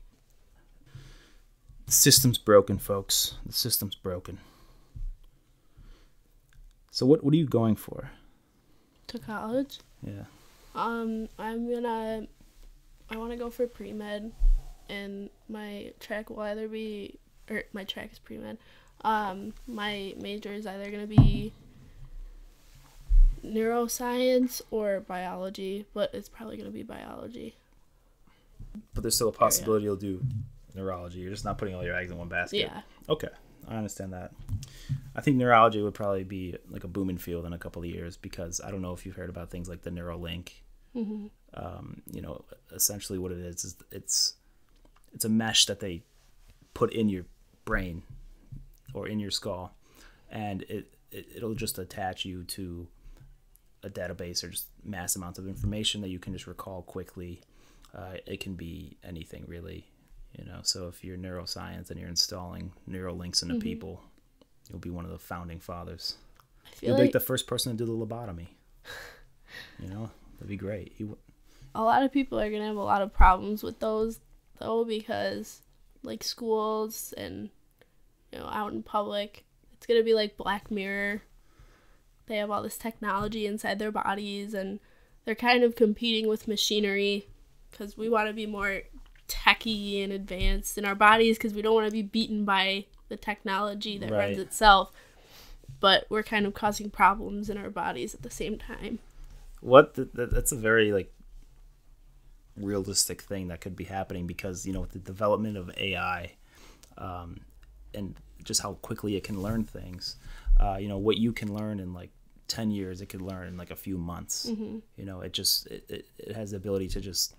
The 1.87 1.93
system's 1.93 2.39
broken, 2.39 2.79
folks. 2.79 3.35
The 3.47 3.53
system's 3.53 3.95
broken. 3.95 4.39
So 6.91 7.07
what 7.07 7.23
what 7.23 7.33
are 7.33 7.37
you 7.37 7.47
going 7.47 7.77
for? 7.77 8.11
To 9.09 9.19
college? 9.19 9.79
Yeah. 10.03 10.25
Um, 10.75 11.29
I'm 11.39 11.71
gonna 11.71 12.27
I 13.11 13.17
wanna 13.17 13.37
go 13.37 13.51
for 13.51 13.67
pre 13.67 13.93
med 13.93 14.33
and 14.89 15.31
my 15.49 15.93
track 16.01 16.31
will 16.31 16.41
either 16.41 16.69
be 16.69 17.19
or 17.51 17.63
my 17.73 17.85
track 17.85 18.11
is 18.13 18.19
pre 18.19 18.39
med. 18.39 18.59
Um, 19.03 19.55
my 19.67 20.15
major 20.21 20.53
is 20.53 20.67
either 20.67 20.91
gonna 20.91 21.07
be 21.07 21.53
neuroscience 23.45 24.63
or 24.71 25.01
biology, 25.01 25.87
but 25.95 26.13
it's 26.15 26.29
probably 26.29 26.57
gonna 26.57 26.71
be 26.71 26.83
biology. 26.83 27.57
But 28.95 29.03
there's 29.03 29.15
still 29.15 29.29
a 29.29 29.33
possibility 29.33 29.85
you'll 29.85 29.97
do 29.97 30.23
neurology. 30.75 31.21
You're 31.21 31.31
just 31.31 31.45
not 31.45 31.59
putting 31.59 31.75
all 31.75 31.85
your 31.85 31.97
eggs 31.97 32.11
in 32.11 32.19
one 32.19 32.29
basket. 32.29 32.59
Yeah. 32.59 32.81
Okay, 33.09 33.29
I 33.69 33.77
understand 33.77 34.13
that. 34.13 34.33
I 35.15 35.21
think 35.21 35.37
neurology 35.37 35.81
would 35.83 35.95
probably 35.95 36.25
be 36.25 36.57
like 36.71 36.85
a 36.85 36.89
booming 36.89 37.19
field 37.19 37.47
in 37.47 37.53
a 37.53 37.59
couple 37.59 37.83
of 37.83 37.89
years 37.89 38.17
because 38.17 38.61
I 38.61 38.71
don't 38.71 38.83
know 38.83 38.93
if 38.93 39.07
you've 39.07 39.17
heard 39.17 39.31
about 39.31 39.51
things 39.51 39.69
like 39.69 39.83
the 39.83 39.91
Neuralink. 39.91 40.51
Mm-hmm. 40.95 41.27
Um, 41.55 42.03
you 42.13 42.21
know, 42.21 42.45
essentially 42.73 43.19
what 43.19 43.33
it 43.33 43.39
is 43.39 43.65
is 43.65 43.77
it's 43.91 44.35
it's 45.17 45.25
a 45.25 45.31
mesh 45.31 45.65
that 45.65 45.81
they 45.81 46.03
put 46.75 46.93
in 46.93 47.09
your 47.09 47.25
brain 47.65 48.03
or 48.93 49.09
in 49.09 49.19
your 49.19 49.31
skull, 49.31 49.75
and 50.31 50.63
it, 50.65 50.95
it 51.11 51.27
it'll 51.35 51.55
just 51.55 51.79
attach 51.79 52.27
you 52.27 52.45
to 52.45 52.87
a 53.83 53.89
database 53.89 54.45
or 54.45 54.51
just 54.51 54.67
mass 54.85 55.17
amounts 55.17 55.39
of 55.39 55.49
information 55.49 56.03
that 56.03 56.11
you 56.11 56.19
can 56.19 56.35
just 56.35 56.47
recall 56.47 56.83
quickly. 56.83 57.41
Uh, 57.95 58.17
it 58.27 58.41
can 58.41 58.55
be 58.55 58.99
anything 59.03 59.45
really, 59.49 59.87
you 60.39 60.45
know. 60.45 60.61
So 60.63 60.87
if 60.89 61.03
you're 61.03 61.17
neuroscience 61.17 61.91
and 61.91 61.99
you're 61.99 62.11
installing 62.11 62.73
Neuralinks 62.89 63.43
into 63.43 63.55
mm-hmm. 63.55 63.61
people, 63.61 64.03
you'll 64.69 64.81
be 64.81 64.91
one 64.91 65.07
of 65.07 65.11
the 65.11 65.19
founding 65.19 65.61
fathers. 65.61 66.17
You'll 66.83 66.93
like... 66.93 66.99
be 66.99 67.05
like 67.05 67.13
the 67.13 67.21
first 67.21 67.47
person 67.47 67.73
to 67.73 67.79
do 67.79 67.87
the 67.87 68.07
lobotomy. 68.07 68.49
you 69.79 69.89
know, 69.89 70.11
that'd 70.35 70.49
be 70.49 70.57
great. 70.57 70.93
You... 70.99 71.17
A 71.75 71.83
lot 71.83 72.03
of 72.03 72.13
people 72.13 72.39
are 72.39 72.51
gonna 72.51 72.67
have 72.67 72.77
a 72.77 72.83
lot 72.83 73.01
of 73.01 73.15
problems 73.15 73.63
with 73.63 73.81
those 73.81 74.21
though 74.59 74.85
because 74.85 75.63
like 76.03 76.23
schools 76.23 77.13
and 77.17 77.51
you 78.33 78.39
know 78.39 78.47
out 78.47 78.73
in 78.73 78.83
public 78.83 79.45
it's 79.77 79.87
going 79.87 80.01
to 80.01 80.05
be 80.05 80.15
like 80.15 80.37
black 80.37 80.71
mirror. 80.71 81.23
They 82.27 82.37
have 82.39 82.51
all 82.51 82.63
this 82.63 82.79
technology 82.79 83.47
inside 83.47 83.79
their 83.79 83.93
bodies 83.93 84.55
and 84.55 84.81
they're 85.25 85.35
kind 85.35 85.63
of 85.63 85.77
competing 85.77 86.29
with 86.29 86.49
machinery 86.49 87.29
because 87.71 87.97
we 87.97 88.09
want 88.09 88.29
to 88.29 88.33
be 88.33 88.47
more 88.47 88.83
techy 89.29 90.01
and 90.03 90.13
advanced 90.13 90.79
in 90.79 90.85
our 90.85 90.95
bodies 90.95 91.37
because 91.37 91.55
we 91.55 91.63
don't 91.63 91.75
want 91.75 91.87
to 91.87 91.93
be 91.93 92.03
beaten 92.03 92.45
by 92.45 92.87
the 93.09 93.17
technology 93.17 93.99
that 93.99 94.11
right. 94.11 94.19
runs 94.19 94.39
itself. 94.39 94.91
But 95.79 96.07
we're 96.09 96.23
kind 96.23 96.47
of 96.47 96.55
causing 96.55 96.91
problems 96.91 97.51
in 97.51 97.59
our 97.59 97.71
bodies 97.71 98.15
at 98.15 98.23
the 98.23 98.31
same 98.31 98.59
time. 98.59 98.99
What 99.61 99.95
the, 99.95 100.09
that's 100.15 100.53
a 100.53 100.57
very 100.57 100.93
like 100.93 101.13
realistic 102.57 103.23
thing 103.23 103.49
that 103.49 103.61
could 103.61 103.77
be 103.77 103.85
happening 103.85 104.27
because 104.27 104.67
you 104.67 104.73
know 104.73 104.81
with 104.81 104.93
the 104.93 104.99
development 104.99 105.57
of 105.57 105.71
AI, 105.77 106.33
um, 106.99 107.41
and 107.95 108.15
just 108.45 108.63
how 108.63 108.75
quickly 108.75 109.17
it 109.17 109.25
can 109.25 109.43
learn 109.43 109.65
things, 109.65 110.17
uh, 110.61 110.77
you 110.81 110.89
know 110.89 110.99
what 110.99 111.17
you 111.19 111.33
can 111.33 111.53
learn 111.53 111.81
in 111.81 111.93
like 111.93 112.11
10 112.49 112.71
years 112.71 113.01
it 113.01 113.07
could 113.07 113.21
learn 113.21 113.49
in 113.49 113.57
like 113.57 113.71
a 113.71 113.77
few 113.77 113.99
months. 113.99 114.47
You 114.97 115.05
know 115.05 115.21
it 115.21 115.33
just 115.33 115.67
it, 115.67 115.85
it, 115.89 116.09
it 116.19 116.37
has 116.37 116.51
the 116.53 116.57
ability 116.57 116.89
to 116.89 117.01
just 117.01 117.35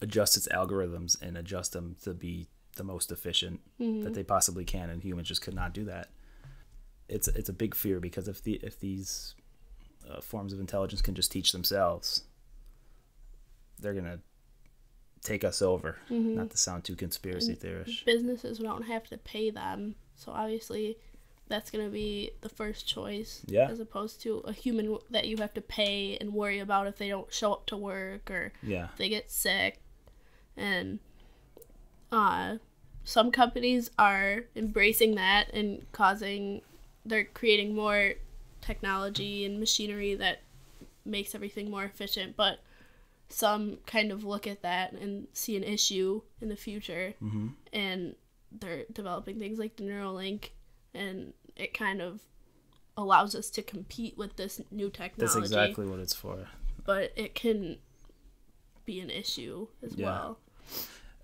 adjust 0.00 0.36
its 0.36 0.48
algorithms 0.48 1.20
and 1.20 1.36
adjust 1.36 1.72
them 1.72 1.96
to 2.02 2.12
be 2.14 2.46
the 2.76 2.84
most 2.84 3.10
efficient 3.10 3.60
that 4.04 4.14
they 4.14 4.22
possibly 4.22 4.64
can 4.64 4.90
and 4.90 5.02
humans 5.02 5.26
just 5.28 5.42
could 5.42 5.54
not 5.54 5.72
do 5.74 5.84
that. 5.84 6.08
It's 7.08 7.28
it's 7.28 7.48
a 7.48 7.52
big 7.52 7.74
fear 7.74 8.00
because 8.00 8.28
if 8.28 8.42
the 8.42 8.54
if 8.62 8.78
these 8.80 9.34
uh, 10.08 10.20
forms 10.20 10.52
of 10.52 10.60
intelligence 10.60 11.02
can 11.02 11.14
just 11.14 11.30
teach 11.32 11.52
themselves 11.52 12.22
they're 13.78 13.94
gonna 13.94 14.20
take 15.22 15.44
us 15.44 15.62
over 15.62 15.96
not 16.10 16.50
to 16.50 16.56
sound 16.56 16.84
too 16.84 16.96
conspiracy 16.96 17.54
theorist. 17.54 18.04
Businesses 18.04 18.58
don't 18.58 18.82
have 18.82 19.08
to 19.08 19.18
pay 19.18 19.50
them, 19.50 19.94
so 20.14 20.32
obviously 20.32 20.96
that's 21.48 21.70
going 21.70 21.84
to 21.84 21.90
be 21.90 22.30
the 22.42 22.48
first 22.48 22.86
choice. 22.86 23.42
Yeah. 23.46 23.68
As 23.68 23.80
opposed 23.80 24.20
to 24.22 24.38
a 24.40 24.52
human 24.52 24.98
that 25.10 25.26
you 25.26 25.38
have 25.38 25.54
to 25.54 25.60
pay 25.60 26.16
and 26.20 26.32
worry 26.32 26.58
about 26.58 26.86
if 26.86 26.98
they 26.98 27.08
don't 27.08 27.32
show 27.32 27.52
up 27.52 27.66
to 27.66 27.76
work 27.76 28.30
or 28.30 28.52
yeah 28.62 28.88
they 28.96 29.08
get 29.08 29.30
sick. 29.30 29.80
And 30.56 30.98
uh, 32.12 32.56
some 33.04 33.30
companies 33.30 33.90
are 33.98 34.44
embracing 34.56 35.14
that 35.14 35.52
and 35.54 35.90
causing, 35.92 36.62
they're 37.04 37.24
creating 37.24 37.74
more 37.74 38.14
technology 38.60 39.44
and 39.44 39.60
machinery 39.60 40.14
that 40.16 40.42
makes 41.04 41.34
everything 41.34 41.70
more 41.70 41.84
efficient. 41.84 42.36
But 42.36 42.58
some 43.28 43.78
kind 43.86 44.10
of 44.12 44.24
look 44.24 44.46
at 44.46 44.62
that 44.62 44.92
and 44.92 45.26
see 45.32 45.56
an 45.56 45.62
issue 45.64 46.22
in 46.40 46.48
the 46.48 46.56
future. 46.56 47.14
mm-hmm. 47.22 47.48
And 47.72 48.14
they're 48.50 48.84
developing 48.92 49.38
things 49.38 49.58
like 49.58 49.76
the 49.76 49.84
Neuralink, 49.84 50.50
and 50.94 51.34
it 51.56 51.74
kind 51.74 52.00
of 52.00 52.20
allows 52.96 53.34
us 53.34 53.50
to 53.50 53.62
compete 53.62 54.16
with 54.18 54.36
this 54.36 54.60
new 54.70 54.90
technology 54.90 55.34
that's 55.40 55.46
exactly 55.52 55.86
what 55.86 56.00
it's 56.00 56.14
for 56.14 56.48
but 56.84 57.12
it 57.14 57.32
can 57.34 57.76
be 58.86 58.98
an 59.00 59.10
issue 59.10 59.68
as 59.84 59.94
Yeah. 59.94 60.06
well. 60.06 60.38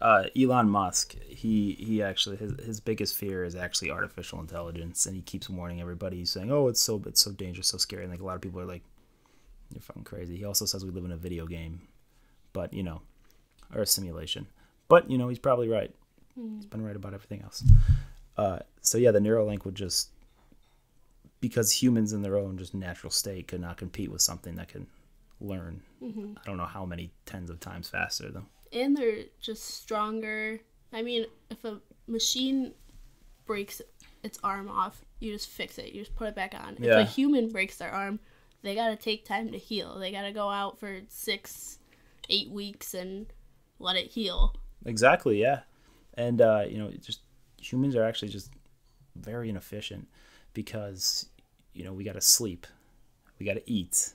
uh, 0.00 0.24
Elon 0.38 0.68
Musk, 0.68 1.16
he 1.26 1.72
he 1.72 2.02
actually 2.02 2.36
his 2.36 2.52
his 2.64 2.80
biggest 2.80 3.16
fear 3.16 3.42
is 3.44 3.56
actually 3.56 3.90
artificial 3.90 4.38
intelligence, 4.40 5.06
and 5.06 5.16
he 5.16 5.22
keeps 5.22 5.48
warning 5.48 5.80
everybody. 5.80 6.18
He's 6.18 6.30
saying, 6.30 6.52
"Oh, 6.52 6.68
it's 6.68 6.80
so 6.80 7.02
it's 7.06 7.22
so 7.22 7.32
dangerous, 7.32 7.68
so 7.68 7.78
scary." 7.78 8.02
And 8.02 8.12
like 8.12 8.20
a 8.20 8.24
lot 8.24 8.36
of 8.36 8.42
people 8.42 8.60
are 8.60 8.66
like, 8.66 8.82
"You're 9.72 9.80
fucking 9.80 10.04
crazy." 10.04 10.36
He 10.36 10.44
also 10.44 10.66
says 10.66 10.84
we 10.84 10.90
live 10.90 11.06
in 11.06 11.12
a 11.12 11.16
video 11.16 11.46
game, 11.46 11.80
but 12.54 12.72
you 12.72 12.82
know, 12.82 13.02
or 13.74 13.82
a 13.82 13.86
simulation. 13.86 14.46
But 14.88 15.10
you 15.10 15.18
know, 15.18 15.28
he's 15.28 15.38
probably 15.38 15.68
right. 15.68 15.94
He's 16.56 16.66
been 16.66 16.82
right 16.82 16.96
about 16.96 17.12
everything 17.12 17.42
else. 17.42 17.62
Uh, 18.36 18.60
so 18.80 18.98
yeah, 18.98 19.10
the 19.10 19.20
Neuralink 19.20 19.64
would 19.66 19.74
just 19.74 20.08
because 21.40 21.70
humans 21.70 22.14
in 22.14 22.22
their 22.22 22.38
own 22.38 22.56
just 22.56 22.72
natural 22.72 23.10
state 23.10 23.46
could 23.48 23.60
not 23.60 23.76
compete 23.76 24.10
with 24.10 24.22
something 24.22 24.54
that 24.56 24.68
can 24.68 24.86
learn. 25.40 25.82
I 26.42 26.46
don't 26.46 26.56
know 26.56 26.64
how 26.64 26.86
many 26.86 27.10
tens 27.26 27.50
of 27.50 27.60
times 27.60 27.88
faster 27.88 28.30
though. 28.30 28.46
And 28.72 28.96
they're 28.96 29.24
just 29.40 29.62
stronger. 29.64 30.58
I 30.92 31.02
mean, 31.02 31.26
if 31.50 31.64
a 31.64 31.80
machine 32.06 32.72
breaks 33.46 33.82
its 34.22 34.38
arm 34.42 34.68
off, 34.70 35.04
you 35.20 35.32
just 35.32 35.48
fix 35.48 35.78
it. 35.78 35.92
You 35.92 36.00
just 36.00 36.16
put 36.16 36.28
it 36.28 36.34
back 36.34 36.54
on. 36.54 36.76
If 36.78 36.84
a 37.00 37.04
human 37.04 37.50
breaks 37.50 37.76
their 37.76 37.90
arm, 37.90 38.20
they 38.62 38.74
gotta 38.74 38.96
take 38.96 39.24
time 39.24 39.52
to 39.52 39.58
heal. 39.58 39.98
They 39.98 40.10
gotta 40.10 40.32
go 40.32 40.48
out 40.48 40.80
for 40.80 41.00
six, 41.08 41.78
eight 42.28 42.50
weeks 42.50 42.94
and 42.94 43.26
let 43.78 43.96
it 43.96 44.12
heal. 44.12 44.54
Exactly, 44.84 45.40
yeah. 45.40 45.60
And 46.14 46.40
uh, 46.40 46.64
you 46.68 46.78
know, 46.78 46.90
just 47.00 47.20
humans 47.60 47.96
are 47.96 48.04
actually 48.04 48.28
just 48.28 48.50
very 49.16 49.48
inefficient 49.48 50.08
because 50.52 51.26
you 51.72 51.84
know 51.84 51.92
we 51.92 52.04
got 52.04 52.14
to 52.14 52.20
sleep, 52.20 52.66
we 53.38 53.46
got 53.46 53.54
to 53.54 53.70
eat, 53.70 54.12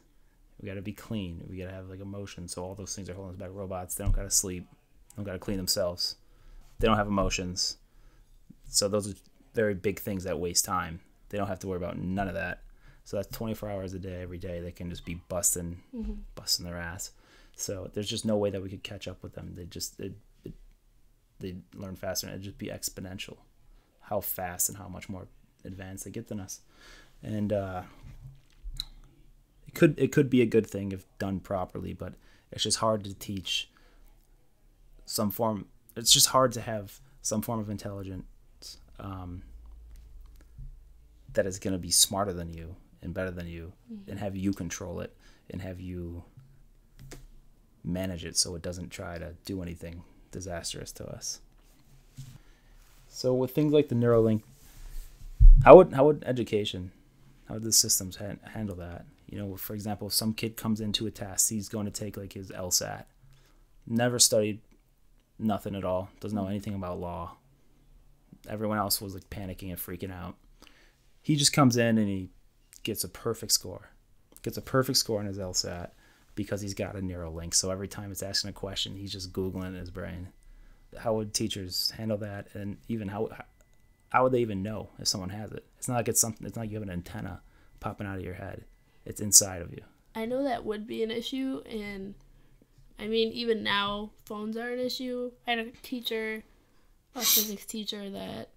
we 0.62 0.68
got 0.68 0.76
to 0.76 0.82
be 0.82 0.94
clean, 0.94 1.44
we 1.50 1.58
got 1.58 1.66
to 1.66 1.74
have 1.74 1.90
like 1.90 2.02
emotions. 2.02 2.54
So 2.54 2.64
all 2.64 2.76
those 2.76 2.96
things 2.96 3.10
are 3.10 3.14
holding 3.14 3.34
us 3.36 3.40
back. 3.40 3.50
Robots, 3.52 3.96
they 3.96 4.04
don't 4.04 4.16
got 4.16 4.24
to 4.24 4.32
sleep, 4.32 4.68
they 4.72 5.16
don't 5.18 5.26
got 5.26 5.34
to 5.34 5.40
clean 5.40 5.58
themselves, 5.58 6.16
they 6.80 6.88
don't 6.88 6.98
have 6.98 7.08
emotions. 7.08 7.78
So 8.72 8.88
those 8.88 9.10
are 9.10 9.16
very 9.56 9.74
big 9.74 10.00
things 10.00 10.24
that 10.26 10.40
waste 10.40 10.64
time. 10.64 11.00
They 11.30 11.38
don't 11.38 11.48
have 11.48 11.60
to 11.60 11.68
worry 11.68 11.78
about 11.78 11.98
none 11.98 12.28
of 12.28 12.36
that. 12.36 12.62
So 13.04 13.18
that's 13.18 13.28
24 13.36 13.70
hours 13.72 13.94
a 13.94 14.00
day, 14.00 14.22
every 14.22 14.38
day. 14.38 14.60
They 14.60 14.72
can 14.72 14.90
just 14.90 15.06
be 15.06 15.16
busting, 15.30 15.82
busting 16.36 16.66
their 16.66 16.78
ass. 16.78 17.12
So 17.60 17.90
there's 17.94 18.10
just 18.10 18.26
no 18.26 18.38
way 18.38 18.50
that 18.50 18.62
we 18.62 18.70
could 18.70 18.84
catch 18.84 19.08
up 19.08 19.22
with 19.22 19.34
them. 19.34 19.54
They 19.56 19.66
just 19.66 20.00
it, 20.00 20.14
it, 20.44 20.54
they 21.40 21.58
learn 21.76 21.96
faster, 21.96 22.28
and 22.28 22.34
it'd 22.34 22.44
just 22.44 22.58
be 22.58 22.68
exponential. 22.68 23.38
How 24.02 24.22
fast 24.22 24.70
and 24.70 24.78
how 24.78 24.88
much 24.88 25.10
more 25.10 25.28
advanced 25.66 26.06
they 26.06 26.12
get 26.12 26.28
than 26.30 26.40
us, 26.40 26.62
and 27.22 27.52
uh, 27.52 27.84
it 29.68 29.76
could 29.76 29.96
it 30.00 30.12
could 30.12 30.30
be 30.30 30.42
a 30.42 30.46
good 30.46 30.66
thing 30.66 30.92
if 30.92 31.06
done 31.20 31.40
properly, 31.40 31.94
but 31.94 32.14
it's 32.52 32.64
just 32.64 32.80
hard 32.80 33.04
to 33.04 33.14
teach 33.14 33.70
some 35.06 35.30
form. 35.30 35.66
It's 35.96 36.14
just 36.14 36.28
hard 36.28 36.54
to 36.54 36.62
have 36.62 37.00
some 37.22 37.42
form 37.42 37.60
of 37.60 37.70
intelligence 37.70 38.78
um, 39.00 39.44
that 41.34 41.46
is 41.46 41.60
going 41.60 41.74
to 41.74 41.80
be 41.80 41.92
smarter 41.92 42.34
than 42.34 42.54
you 42.54 42.78
and 43.02 43.14
better 43.14 43.32
than 43.32 43.48
you, 43.48 43.74
and 44.08 44.20
have 44.20 44.36
you 44.36 44.54
control 44.54 45.02
it 45.02 45.16
and 45.50 45.62
have 45.62 45.80
you 45.80 46.24
manage 47.90 48.26
it 48.26 48.38
so 48.38 48.56
it 48.56 48.62
doesn't 48.62 48.90
try 48.90 49.18
to 49.18 49.36
do 49.46 49.62
anything 49.62 50.04
disastrous 50.32 50.92
to 50.94 51.06
us. 51.08 51.40
So 53.08 53.34
with 53.34 53.52
things 53.52 53.74
like 53.74 53.90
the 53.90 53.96
Neuralink, 53.96 54.44
how 55.64 55.76
would 55.78 55.94
how 55.94 56.06
would 56.06 56.24
education, 56.26 56.92
how 57.48 57.56
would 57.56 57.64
the 57.64 57.74
systems 57.74 58.18
han- 58.18 58.40
handle 58.54 58.76
that? 58.78 59.06
You 59.30 59.40
know, 59.40 59.58
for 59.58 59.74
example, 59.74 60.08
if 60.08 60.14
some 60.14 60.34
kid 60.34 60.56
comes 60.56 60.80
into 60.80 61.06
a 61.06 61.12
test, 61.12 61.50
he's 61.50 61.70
going 61.70 61.86
to 61.86 61.92
take 61.92 62.18
like 62.18 62.34
his 62.34 62.52
LSAT, 62.52 63.04
never 63.86 64.20
studied 64.20 64.62
nothing 65.38 65.76
at 65.76 65.86
all, 65.86 66.10
doesn't 66.20 66.36
know 66.36 66.48
anything 66.48 66.76
about 66.76 67.00
law. 67.00 67.36
Everyone 68.48 68.78
else 68.78 69.02
was 69.02 69.14
like 69.14 69.30
panicking 69.30 69.70
and 69.70 69.78
freaking 69.78 70.14
out. 70.14 70.36
He 71.22 71.36
just 71.36 71.54
comes 71.54 71.78
in 71.78 71.98
and 71.98 72.08
he 72.08 72.30
gets 72.84 73.04
a 73.04 73.10
perfect 73.10 73.52
score, 73.52 73.90
gets 74.44 74.58
a 74.58 74.62
perfect 74.62 74.98
score 74.98 75.20
on 75.20 75.26
his 75.26 75.38
LSAT 75.38 75.90
because 76.40 76.62
he's 76.62 76.74
got 76.74 76.96
a 76.96 77.00
Neuralink. 77.00 77.54
So 77.54 77.70
every 77.70 77.90
time 77.90 78.12
it's 78.12 78.24
asking 78.24 78.52
a 78.52 78.54
question, 78.54 78.96
he's 78.96 79.12
just 79.12 79.34
googling 79.34 79.68
in 79.68 79.74
his 79.74 79.92
brain. 79.92 80.30
How 80.98 81.14
would 81.16 81.34
teachers 81.34 81.92
handle 81.92 82.18
that, 82.20 82.48
and 82.54 82.78
even 82.88 83.10
how 83.10 83.28
how 84.08 84.24
would 84.24 84.32
they 84.32 84.40
even 84.40 84.64
know 84.64 84.90
if 85.00 85.10
someone 85.10 85.32
has 85.32 85.52
it? 85.52 85.66
It's 85.78 85.90
not 85.90 85.96
like 85.96 86.08
it's 86.08 86.22
something. 86.22 86.48
It's 86.48 86.56
not 86.56 86.62
like 86.62 86.72
you 86.72 86.78
have 86.78 86.88
an 86.88 86.94
antenna 86.94 87.42
popping 87.82 88.08
out 88.08 88.20
of 88.20 88.24
your 88.24 88.36
head. 88.36 88.64
It's 89.06 89.20
inside 89.20 89.62
of 89.62 89.74
you. 89.74 89.82
I 90.16 90.26
know 90.26 90.46
that 90.46 90.64
would 90.64 90.88
be 90.88 91.04
an 91.04 91.12
issue, 91.12 91.62
and 91.70 92.16
I 92.98 93.08
mean, 93.08 93.34
even 93.34 93.62
now, 93.62 94.12
phones 94.24 94.56
are 94.56 94.72
an 94.72 94.80
issue. 94.80 95.32
I 95.46 95.52
had 95.52 95.60
a 95.60 95.72
teacher, 95.84 96.46
a 97.16 97.20
physics 97.20 97.66
teacher, 97.66 98.10
that 98.12 98.52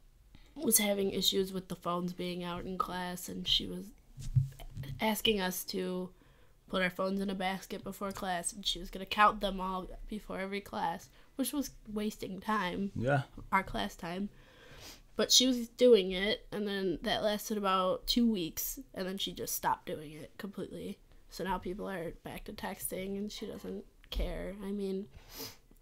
was 0.55 0.79
having 0.79 1.11
issues 1.11 1.53
with 1.53 1.67
the 1.67 1.75
phones 1.75 2.13
being 2.13 2.45
out 2.45 2.65
in 2.65 2.79
class, 2.79 3.29
and 3.29 3.49
she 3.49 3.67
was 3.67 3.87
asking 5.01 5.41
us 5.41 5.65
to 5.65 6.11
put 6.73 6.81
our 6.81 6.89
phones 6.89 7.21
in 7.21 7.29
a 7.29 7.35
basket 7.35 7.85
before 7.85 8.11
class, 8.13 8.51
and 8.55 8.65
she 8.65 8.79
was 8.79 8.89
going 8.89 9.05
to 9.05 9.15
count 9.15 9.43
them 9.43 9.61
all 9.61 9.87
before 10.09 10.41
every 10.41 10.63
class, 10.63 11.11
which 11.37 11.53
was 11.53 11.71
wasting 11.93 12.41
time 12.41 12.91
Yeah. 12.97 13.25
our 13.53 13.63
class 13.63 13.95
time. 13.95 14.31
But 15.15 15.31
she 15.31 15.47
was 15.47 15.69
doing 15.69 16.13
it, 16.13 16.47
and 16.51 16.67
then 16.67 16.99
that 17.03 17.23
lasted 17.23 17.59
about 17.59 18.07
two 18.07 18.27
weeks, 18.27 18.79
and 18.95 19.07
then 19.07 19.19
she 19.19 19.33
just 19.35 19.55
stopped 19.55 19.85
doing 19.85 20.13
it 20.13 20.33
completely. 20.39 20.99
So 21.29 21.45
now 21.45 21.59
people 21.59 21.87
are 21.91 22.13
back 22.25 22.45
to 22.45 22.55
texting, 22.55 23.19
and 23.19 23.31
she 23.31 23.45
doesn't 23.45 23.85
care. 24.09 24.55
I 24.65 24.73
mean, 24.73 25.09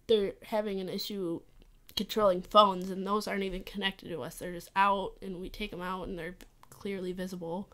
they're 0.07 0.33
having 0.43 0.81
an 0.81 0.89
issue 0.89 1.39
controlling 1.95 2.41
phones, 2.41 2.89
and 2.89 3.07
those 3.07 3.29
aren't 3.29 3.43
even 3.43 3.63
connected 3.63 4.09
to 4.09 4.23
us. 4.23 4.35
They're 4.39 4.51
just 4.51 4.71
out, 4.75 5.13
and 5.21 5.39
we 5.39 5.47
take 5.47 5.71
them 5.71 5.81
out, 5.81 6.09
and 6.09 6.19
they're 6.19 6.35
clearly 6.69 7.13
visible. 7.13 7.69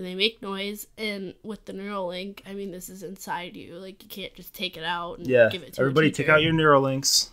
And 0.00 0.06
they 0.06 0.14
make 0.14 0.40
noise, 0.40 0.86
and 0.96 1.34
with 1.42 1.66
the 1.66 1.74
Neuralink, 1.74 2.40
I 2.46 2.54
mean, 2.54 2.70
this 2.70 2.88
is 2.88 3.02
inside 3.02 3.54
you. 3.54 3.74
Like, 3.74 4.02
you 4.02 4.08
can't 4.08 4.32
just 4.32 4.54
take 4.54 4.78
it 4.78 4.82
out 4.82 5.18
and 5.18 5.26
Yeah. 5.28 5.50
give 5.50 5.62
it 5.62 5.74
to 5.74 5.80
Everybody, 5.82 6.10
take 6.10 6.30
out 6.30 6.40
your 6.42 6.54
Neuralinks. 6.54 7.28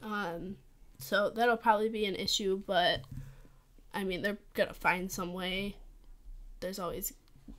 Um, 0.00 0.56
so 0.98 1.28
that'll 1.28 1.58
probably 1.58 1.90
be 1.90 2.06
an 2.06 2.14
issue, 2.14 2.62
but 2.66 3.02
I 3.92 4.02
mean, 4.04 4.22
they're 4.22 4.38
gonna 4.54 4.72
find 4.72 5.12
some 5.12 5.34
way. 5.34 5.76
There's 6.60 6.78
always, 6.78 7.12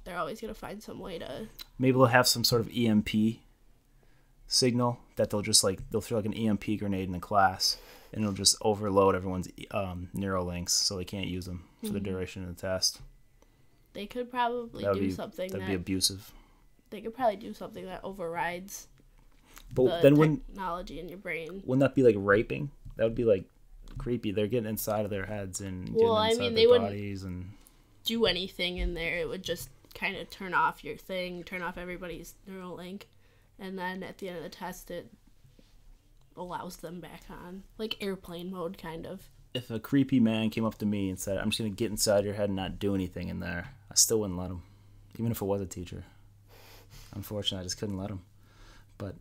they're 0.06 0.18
always 0.18 0.42
gonna 0.42 0.56
find 0.56 0.82
some 0.82 1.00
way 1.00 1.20
to. 1.20 1.48
Maybe 1.78 1.92
they'll 1.92 2.08
have 2.08 2.28
some 2.28 2.44
sort 2.44 2.62
of 2.62 2.72
EMP 2.76 3.42
signal 4.48 4.98
that 5.18 5.30
they'll 5.30 5.44
just 5.44 5.64
like 5.64 5.88
they'll 5.92 6.02
throw 6.02 6.18
like 6.18 6.26
an 6.26 6.34
EMP 6.34 6.80
grenade 6.80 7.06
in 7.06 7.12
the 7.12 7.20
class, 7.20 7.78
and 8.12 8.24
it'll 8.24 8.34
just 8.34 8.56
overload 8.62 9.14
everyone's 9.14 9.50
um, 9.70 10.10
Neuralinks, 10.16 10.70
so 10.72 10.98
they 10.98 11.06
can't 11.06 11.28
use 11.28 11.46
them 11.46 11.66
for 11.86 11.92
the 11.92 12.00
duration 12.00 12.42
of 12.42 12.56
the 12.56 12.60
test. 12.60 13.02
They 13.98 14.06
could 14.06 14.30
probably 14.30 14.84
do 14.84 14.94
be 15.00 15.10
something 15.10 15.50
that'd 15.50 15.63
that 15.63 15.68
be 15.68 15.74
abusive. 15.74 16.32
they 16.92 17.01
could 17.01 17.16
probably 17.16 17.38
do 17.38 17.51
something 17.51 17.84
that 17.86 18.01
overrides. 18.04 18.88
But 19.74 19.86
the 19.88 20.00
then 20.04 20.16
when 20.18 20.38
technology 20.38 21.00
in 21.00 21.10
your 21.10 21.18
brain. 21.18 21.63
wouldn't 21.66 21.80
that 21.80 21.96
be 21.96 22.04
like 22.04 22.16
raping? 22.16 22.70
That 22.96 23.06
would 23.06 23.16
be 23.16 23.24
like 23.25 23.46
creepy. 23.98 24.30
They're 24.32 24.46
getting 24.46 24.70
inside 24.70 25.04
of 25.04 25.10
their 25.10 25.25
heads 25.25 25.62
and 25.62 25.89
Well, 25.96 26.16
I 26.16 26.36
mean, 26.36 26.54
they 26.54 26.68
wouldn't- 26.68 26.89
bodies 26.92 27.24
and 27.24 27.54
do 28.06 28.27
anything 28.27 28.77
in 28.77 28.94
there, 28.94 29.18
it 29.18 29.27
would 29.27 29.42
just 29.44 29.70
kind 29.96 30.16
of 30.16 30.30
turn 30.30 30.54
off 30.54 30.84
your 30.84 30.96
thing, 30.96 31.44
turn 31.44 31.63
off 31.63 31.75
everybody's 31.80 32.36
Neuralink, 32.48 33.01
and 33.58 33.80
then 33.80 34.04
at 34.04 34.20
the 34.20 34.30
end 34.30 34.38
of 34.38 34.44
the 34.44 34.50
test, 34.50 34.92
it 34.92 35.12
allows 36.36 36.77
them 36.77 37.00
back 37.01 37.24
on, 37.30 37.63
like 37.80 37.98
airplane 38.01 38.51
mode, 38.51 38.77
kind 38.77 39.08
of. 39.08 39.30
if 39.54 39.72
a 39.72 39.80
creepy 39.80 40.20
man 40.20 40.51
came 40.51 40.63
up 40.63 40.77
to 40.77 40.86
me 40.86 41.10
and 41.10 41.20
said, 41.20 41.38
"I'm 41.39 41.50
just 41.50 41.58
gonna 41.58 41.72
get 41.72 41.89
inside 41.89 42.24
your 42.24 42.36
head 42.36 42.50
and 42.50 42.56
not 42.56 42.77
do 42.77 42.94
anything 42.94 43.27
in 43.30 43.39
there," 43.39 43.74
still 43.98 44.20
wouldn't 44.20 44.39
let 44.39 44.50
him, 44.50 44.63
even 45.20 45.32
if 45.32 45.42
it 45.42 45.46
was 45.46 45.62
a 45.62 45.66
teacher. 45.66 46.04
Unfortunately, 47.13 47.62
I 47.62 47.63
just 47.63 47.80
couldn't 47.80 47.98
let 47.98 48.10
him. 48.10 48.22
But 48.98 49.16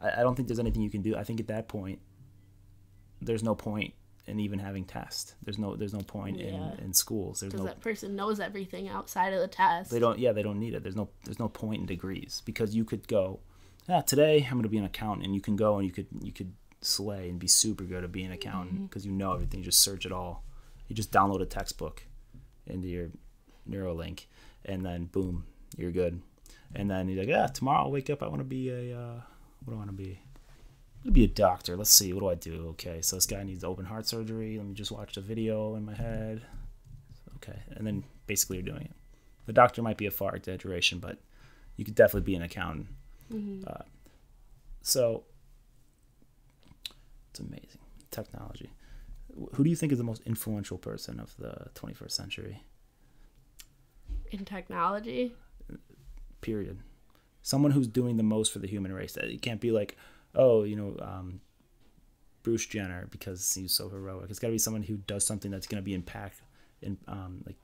I, 0.00 0.20
I 0.20 0.22
don't 0.22 0.34
think 0.34 0.48
there's 0.48 0.58
anything 0.58 0.82
you 0.82 0.90
can 0.90 1.02
do. 1.02 1.16
I 1.16 1.24
think 1.24 1.40
at 1.40 1.48
that 1.48 1.68
point, 1.68 2.00
there's 3.20 3.42
no 3.42 3.54
point 3.54 3.94
in 4.26 4.40
even 4.40 4.58
having 4.58 4.84
tests. 4.84 5.34
There's 5.42 5.58
no 5.58 5.76
there's 5.76 5.94
no 5.94 6.00
point 6.00 6.38
Yeah. 6.38 6.72
in, 6.72 6.86
in 6.86 6.92
schools. 6.92 7.40
There's 7.40 7.52
Because 7.52 7.64
no 7.64 7.70
that 7.70 7.80
person 7.80 8.16
knows 8.16 8.40
everything 8.40 8.88
outside 8.88 9.32
of 9.32 9.40
the 9.40 9.48
test. 9.48 9.90
they 9.90 9.98
don't 9.98 10.18
yeah 10.18 10.32
they 10.32 10.42
don't 10.42 10.58
need 10.58 10.74
it. 10.74 10.82
There's 10.82 10.96
no 10.96 11.08
there's 11.24 11.38
no 11.38 11.48
point 11.48 11.80
in 11.80 11.86
degrees 11.86 12.42
because 12.44 12.74
you 12.74 12.84
could 12.84 13.06
go, 13.08 13.40
yeah 13.88 14.00
today 14.00 14.46
I'm 14.50 14.56
gonna 14.58 14.68
be 14.68 14.78
an 14.78 14.84
accountant 14.84 15.26
and 15.26 15.34
you 15.34 15.40
can 15.40 15.54
go 15.56 15.76
and 15.78 15.86
you 15.86 15.92
could 15.92 16.08
you 16.22 16.32
could 16.32 16.52
slay 16.80 17.28
and 17.28 17.38
be 17.38 17.46
super 17.46 17.84
good 17.84 18.04
at 18.04 18.12
being 18.12 18.26
an 18.26 18.32
accountant 18.32 18.74
mm-hmm. 18.74 18.86
because 18.86 19.06
you 19.06 19.12
know 19.12 19.32
everything. 19.32 19.60
You 19.60 19.64
just 19.66 19.80
search 19.80 20.04
it 20.04 20.12
all. 20.12 20.44
You 20.88 20.96
just 20.96 21.12
download 21.12 21.40
a 21.40 21.46
textbook 21.46 22.02
into 22.66 22.88
your 22.88 23.10
Neuralink 23.68 24.26
and 24.64 24.84
then 24.84 25.06
boom 25.06 25.44
you're 25.76 25.92
good. 25.92 26.22
And 26.74 26.90
then 26.90 27.08
you're 27.08 27.20
like 27.20 27.28
yeah 27.28 27.46
tomorrow 27.46 27.84
I'll 27.84 27.90
wake 27.90 28.10
up 28.10 28.22
I 28.22 28.28
want 28.28 28.40
to 28.40 28.44
be 28.44 28.70
a 28.70 28.98
uh, 28.98 29.20
what 29.64 29.72
do 29.72 29.74
I 29.74 29.76
want 29.76 29.90
to 29.90 29.96
be? 29.96 30.20
to 31.06 31.12
be 31.12 31.24
a 31.24 31.28
doctor. 31.28 31.76
Let's 31.76 31.90
see, 31.90 32.12
what 32.12 32.20
do 32.20 32.28
I 32.28 32.34
do? 32.34 32.68
Okay, 32.70 33.00
so 33.00 33.16
this 33.16 33.26
guy 33.26 33.42
needs 33.42 33.64
open 33.64 33.84
heart 33.84 34.06
surgery. 34.06 34.58
Let 34.58 34.66
me 34.66 34.74
just 34.74 34.92
watch 34.92 35.14
the 35.14 35.20
video 35.20 35.76
in 35.76 35.84
my 35.84 35.94
head. 35.94 36.42
Okay, 37.36 37.58
and 37.70 37.86
then 37.86 38.04
basically 38.26 38.56
you're 38.56 38.66
doing 38.66 38.82
it. 38.82 38.92
The 39.46 39.52
doctor 39.52 39.82
might 39.82 39.96
be 39.96 40.06
a 40.06 40.10
far 40.10 40.34
exaggeration, 40.34 40.98
but 40.98 41.18
you 41.76 41.84
could 41.84 41.94
definitely 41.94 42.26
be 42.26 42.34
an 42.34 42.42
accountant. 42.42 42.88
Uh, 43.66 43.82
so 44.82 45.24
it's 47.30 47.40
amazing 47.40 47.80
technology. 48.10 48.70
Who 49.54 49.64
do 49.64 49.70
you 49.70 49.76
think 49.76 49.92
is 49.92 49.98
the 49.98 50.04
most 50.04 50.22
influential 50.26 50.78
person 50.78 51.20
of 51.20 51.36
the 51.36 51.68
21st 51.74 52.10
century? 52.10 52.62
In 54.30 54.44
technology. 54.44 55.34
Period. 56.40 56.78
Someone 57.42 57.72
who's 57.72 57.88
doing 57.88 58.16
the 58.16 58.22
most 58.22 58.52
for 58.52 58.58
the 58.58 58.66
human 58.68 58.92
race. 58.92 59.16
It 59.16 59.42
can't 59.42 59.60
be 59.60 59.70
like, 59.72 59.96
oh, 60.34 60.64
you 60.64 60.76
know, 60.76 60.96
um, 61.00 61.40
Bruce 62.42 62.66
Jenner 62.66 63.06
because 63.10 63.54
he's 63.54 63.72
so 63.72 63.88
heroic. 63.88 64.30
It's 64.30 64.38
got 64.38 64.48
to 64.48 64.52
be 64.52 64.58
someone 64.58 64.82
who 64.82 64.96
does 64.96 65.26
something 65.26 65.50
that's 65.50 65.66
going 65.66 65.82
to 65.82 65.84
be 65.84 65.94
impact, 65.94 66.42
in 66.82 66.98
um, 67.08 67.42
like, 67.46 67.56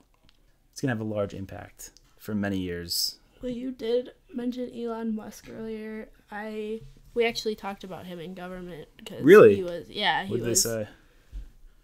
it's 0.71 0.81
going 0.81 0.89
to 0.89 0.95
have 0.97 1.05
a 1.05 1.13
large 1.13 1.33
impact 1.33 1.91
for 2.17 2.33
many 2.33 2.57
years. 2.57 3.17
Well, 3.41 3.51
you 3.51 3.71
did 3.71 4.11
mention 4.33 4.71
Elon 4.73 5.15
Musk 5.15 5.49
earlier. 5.53 6.09
I 6.31 6.81
we 7.13 7.25
actually 7.25 7.55
talked 7.55 7.83
about 7.83 8.05
him 8.05 8.19
in 8.19 8.33
government 8.33 8.87
because 8.97 9.21
Really? 9.21 9.55
he 9.55 9.63
was 9.63 9.89
yeah 9.89 10.23
he 10.23 10.31
What 10.31 10.37
did 10.37 10.45
they 10.45 10.49
was 10.49 10.61
say? 10.63 10.87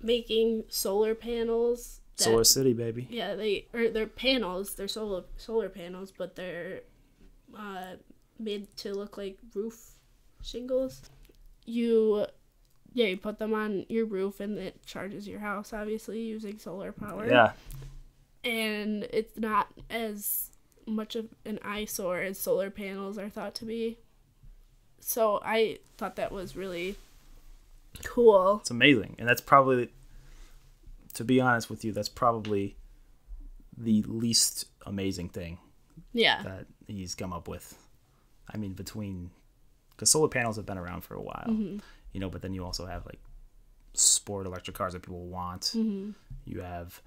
making 0.02 0.64
solar 0.70 1.14
panels. 1.14 1.99
That, 2.20 2.26
Solar 2.26 2.44
City, 2.44 2.74
baby. 2.74 3.08
Yeah, 3.10 3.36
they 3.36 3.68
or 3.74 3.90
they're 3.90 4.06
panels. 4.08 4.76
They're 4.76 4.88
solar 4.88 5.24
solar 5.38 5.70
panels, 5.70 6.14
but 6.16 6.36
they're 6.36 6.82
uh, 7.58 7.96
made 8.38 8.76
to 8.78 8.94
look 8.94 9.18
like 9.18 9.38
roof 9.56 9.96
shingles. 10.42 11.02
You 11.66 12.28
yeah, 12.94 13.08
you 13.08 13.18
put 13.18 13.40
them 13.40 13.54
on 13.54 13.86
your 13.90 14.06
roof 14.06 14.40
and 14.40 14.58
it 14.58 14.86
charges 14.86 15.28
your 15.28 15.39
house 15.39 15.74
obviously 15.74 16.22
using 16.22 16.58
solar 16.58 16.91
power. 16.91 17.28
Yeah. 17.28 17.52
And 18.43 19.04
it's 19.12 19.38
not 19.38 19.67
as 19.89 20.50
much 20.86 21.15
of 21.15 21.28
an 21.46 21.60
eyesore 21.63 22.22
as 22.22 22.39
solar 22.39 22.70
panels 22.70 23.17
are 23.17 23.30
thought 23.30 23.54
to 23.56 23.65
be. 23.65 23.98
So 25.00 25.39
I 25.43 25.80
thought 25.98 26.15
that 26.15 26.32
was 26.32 26.56
really 26.56 26.96
cool. 28.04 28.60
It's 28.62 28.72
amazing. 28.72 29.15
And 29.20 29.28
that's 29.28 29.41
probably, 29.41 29.89
to 31.19 31.25
be 31.25 31.41
honest 31.41 31.69
with 31.69 31.84
you, 31.84 31.91
that's 31.91 32.08
probably 32.08 32.77
the 33.75 34.01
least 34.03 34.67
amazing 34.86 35.27
thing 35.27 35.58
Yeah. 36.13 36.41
that 36.43 36.65
he's 36.88 37.13
come 37.13 37.34
up 37.34 37.49
with. 37.49 37.77
I 38.53 38.55
mean, 38.55 38.71
between, 38.71 39.29
because 39.91 40.10
solar 40.10 40.29
panels 40.29 40.55
have 40.55 40.65
been 40.65 40.77
around 40.77 41.01
for 41.01 41.15
a 41.15 41.21
while, 41.21 41.49
you 42.13 42.19
know, 42.21 42.29
but 42.29 42.41
then 42.41 42.53
you 42.53 42.63
also 42.63 42.86
have 42.86 43.05
like 43.05 43.19
sport 43.93 44.45
electric 44.45 44.77
cars 44.77 44.93
that 44.93 45.01
people 45.01 45.27
want. 45.27 45.73
You 46.45 46.62
have, 46.62 47.01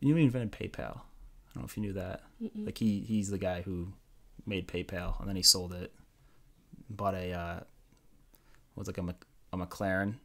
you 0.00 0.16
invented 0.16 0.50
PayPal. 0.50 0.96
I 0.98 1.54
don't 1.54 1.62
know 1.62 1.64
if 1.66 1.76
you 1.76 1.82
knew 1.84 1.92
that. 1.92 2.22
Like 2.56 2.78
he, 2.78 2.98
he's 2.98 3.30
the 3.30 3.38
guy 3.38 3.62
who 3.62 3.92
made 4.44 4.66
PayPal 4.66 5.20
and 5.20 5.28
then 5.28 5.36
he 5.36 5.42
sold 5.42 5.72
it, 5.72 5.92
bought 6.90 7.14
a, 7.14 7.30
uh, 7.32 7.60
was 8.74 8.88
like 8.88 8.98
a, 8.98 9.14
a 9.52 9.56
McLaren 9.56 10.16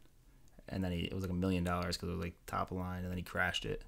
and 0.70 0.84
then 0.84 0.92
he 0.92 1.00
it 1.00 1.14
was 1.14 1.24
like 1.24 1.32
a 1.32 1.36
million 1.36 1.64
dollars 1.64 1.98
because 1.98 2.10
it 2.10 2.14
was 2.14 2.22
like 2.22 2.34
top 2.48 2.72
of 2.72 2.78
line, 2.78 3.02
and 3.04 3.10
then 3.10 3.18
he 3.18 3.24
crashed 3.24 3.66
it. 3.66 3.82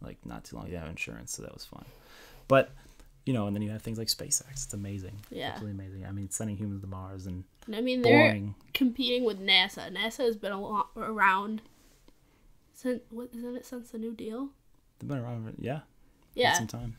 Like 0.00 0.18
not 0.26 0.44
too 0.44 0.56
long, 0.56 0.66
he 0.66 0.70
didn't 0.72 0.82
have 0.82 0.90
insurance, 0.90 1.32
so 1.32 1.42
that 1.42 1.54
was 1.54 1.64
fun. 1.64 1.84
But 2.48 2.70
you 3.24 3.32
know, 3.32 3.46
and 3.48 3.56
then 3.56 3.62
you 3.62 3.70
have 3.70 3.82
things 3.82 3.98
like 3.98 4.06
SpaceX. 4.08 4.64
It's 4.64 4.72
amazing. 4.74 5.18
Yeah. 5.30 5.48
absolutely 5.48 5.82
amazing. 5.84 6.06
I 6.06 6.12
mean, 6.12 6.30
sending 6.30 6.56
humans 6.56 6.82
to 6.82 6.86
Mars 6.86 7.26
and 7.26 7.42
I 7.74 7.80
mean, 7.80 8.02
they're 8.02 8.16
boring. 8.28 8.54
competing 8.72 9.24
with 9.24 9.40
NASA. 9.40 9.92
NASA 9.92 10.18
has 10.18 10.36
been 10.36 10.52
a 10.52 10.60
lot 10.60 10.90
around 10.96 11.62
since 12.72 13.02
what 13.10 13.30
isn't 13.36 13.56
it 13.56 13.66
since 13.66 13.90
the 13.90 13.98
New 13.98 14.12
Deal? 14.14 14.50
They've 15.00 15.08
been 15.08 15.18
around, 15.18 15.44
for, 15.44 15.60
yeah, 15.60 15.80
Yeah. 16.34 16.52
some 16.52 16.68
time. 16.68 16.96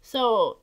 So 0.00 0.58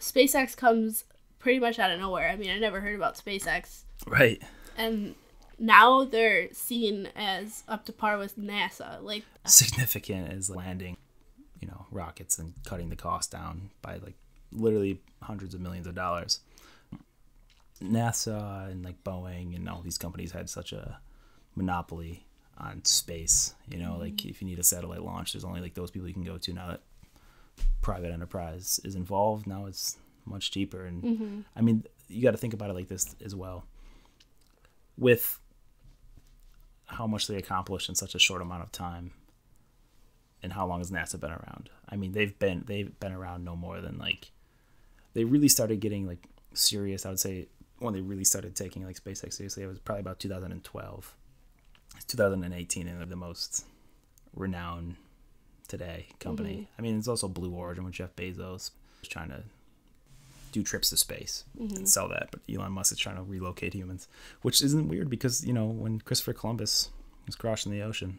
SpaceX 0.00 0.56
comes 0.56 1.04
pretty 1.38 1.58
much 1.60 1.78
out 1.78 1.90
of 1.90 2.00
nowhere. 2.00 2.28
I 2.28 2.36
mean, 2.36 2.50
I 2.50 2.58
never 2.58 2.80
heard 2.80 2.94
about 2.96 3.16
SpaceX, 3.16 3.82
Right. 4.06 4.42
and 4.76 5.14
now 5.62 6.04
they're 6.04 6.52
seen 6.52 7.08
as 7.14 7.62
up 7.68 7.86
to 7.86 7.92
par 7.92 8.18
with 8.18 8.36
NASA. 8.36 9.00
Like, 9.00 9.22
uh, 9.46 9.48
Significant 9.48 10.32
is 10.32 10.50
landing, 10.50 10.96
you 11.60 11.68
know, 11.68 11.86
rockets 11.92 12.36
and 12.38 12.52
cutting 12.66 12.88
the 12.88 12.96
cost 12.96 13.30
down 13.30 13.70
by 13.80 13.94
like 13.98 14.16
literally 14.50 15.00
hundreds 15.22 15.54
of 15.54 15.60
millions 15.60 15.86
of 15.86 15.94
dollars. 15.94 16.40
NASA 17.80 18.70
and 18.70 18.84
like 18.84 19.02
Boeing 19.04 19.54
and 19.54 19.68
all 19.68 19.82
these 19.82 19.98
companies 19.98 20.32
had 20.32 20.50
such 20.50 20.72
a 20.72 20.98
monopoly 21.54 22.26
on 22.58 22.84
space. 22.84 23.54
You 23.70 23.78
know, 23.78 23.96
like 23.98 24.14
mm-hmm. 24.14 24.30
if 24.30 24.42
you 24.42 24.48
need 24.48 24.58
a 24.58 24.64
satellite 24.64 25.02
launch, 25.02 25.32
there's 25.32 25.44
only 25.44 25.60
like 25.60 25.74
those 25.74 25.92
people 25.92 26.08
you 26.08 26.14
can 26.14 26.24
go 26.24 26.38
to. 26.38 26.52
Now 26.52 26.68
that 26.68 26.80
private 27.82 28.12
enterprise 28.12 28.80
is 28.84 28.96
involved, 28.96 29.46
now 29.46 29.66
it's 29.66 29.96
much 30.24 30.50
cheaper. 30.50 30.86
And 30.86 31.02
mm-hmm. 31.02 31.40
I 31.54 31.60
mean, 31.60 31.84
you 32.08 32.20
got 32.20 32.32
to 32.32 32.36
think 32.36 32.52
about 32.52 32.70
it 32.70 32.74
like 32.74 32.88
this 32.88 33.14
as 33.24 33.36
well. 33.36 33.64
With 34.98 35.38
how 36.92 37.06
much 37.06 37.26
they 37.26 37.36
accomplished 37.36 37.88
in 37.88 37.94
such 37.94 38.14
a 38.14 38.18
short 38.18 38.42
amount 38.42 38.62
of 38.62 38.72
time, 38.72 39.12
and 40.42 40.52
how 40.52 40.66
long 40.66 40.80
has 40.80 40.90
NASA 40.90 41.18
been 41.18 41.30
around? 41.30 41.70
I 41.88 41.96
mean, 41.96 42.12
they've 42.12 42.38
been 42.38 42.64
they've 42.66 42.98
been 43.00 43.12
around 43.12 43.44
no 43.44 43.56
more 43.56 43.80
than 43.80 43.98
like 43.98 44.30
they 45.14 45.24
really 45.24 45.48
started 45.48 45.80
getting 45.80 46.06
like 46.06 46.26
serious. 46.54 47.06
I 47.06 47.10
would 47.10 47.20
say 47.20 47.48
when 47.78 47.94
they 47.94 48.00
really 48.00 48.24
started 48.24 48.54
taking 48.54 48.84
like 48.84 49.02
SpaceX 49.02 49.34
seriously, 49.34 49.62
it 49.62 49.66
was 49.66 49.78
probably 49.78 50.00
about 50.00 50.20
2012. 50.20 51.14
It's 51.96 52.04
2018, 52.06 52.88
and 52.88 52.98
they're 52.98 53.06
the 53.06 53.16
most 53.16 53.64
renowned 54.34 54.96
today 55.68 56.06
company. 56.20 56.52
Mm-hmm. 56.54 56.72
I 56.78 56.82
mean, 56.82 56.98
it's 56.98 57.08
also 57.08 57.28
Blue 57.28 57.52
Origin 57.52 57.84
with 57.84 57.94
Jeff 57.94 58.14
Bezos 58.16 58.70
trying 59.08 59.30
to 59.30 59.42
do 60.52 60.62
trips 60.62 60.90
to 60.90 60.96
space 60.96 61.44
and 61.58 61.70
mm-hmm. 61.70 61.84
sell 61.84 62.08
that, 62.08 62.28
but 62.30 62.40
Elon 62.52 62.72
Musk 62.72 62.92
is 62.92 62.98
trying 62.98 63.16
to 63.16 63.22
relocate 63.22 63.74
humans, 63.74 64.06
which 64.42 64.62
isn't 64.62 64.88
weird 64.88 65.10
because 65.10 65.44
you 65.44 65.52
know 65.52 65.66
when 65.66 66.00
Christopher 66.00 66.32
Columbus 66.32 66.90
was 67.26 67.34
crossing 67.34 67.72
the 67.72 67.82
ocean, 67.82 68.18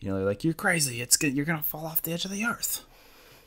you 0.00 0.08
know 0.08 0.16
they're 0.16 0.24
like, 0.24 0.44
"You're 0.44 0.54
crazy! 0.54 1.00
It's 1.02 1.16
good. 1.16 1.34
You're 1.34 1.44
gonna 1.44 1.62
fall 1.62 1.86
off 1.86 2.02
the 2.02 2.12
edge 2.12 2.24
of 2.24 2.30
the 2.30 2.44
earth. 2.44 2.84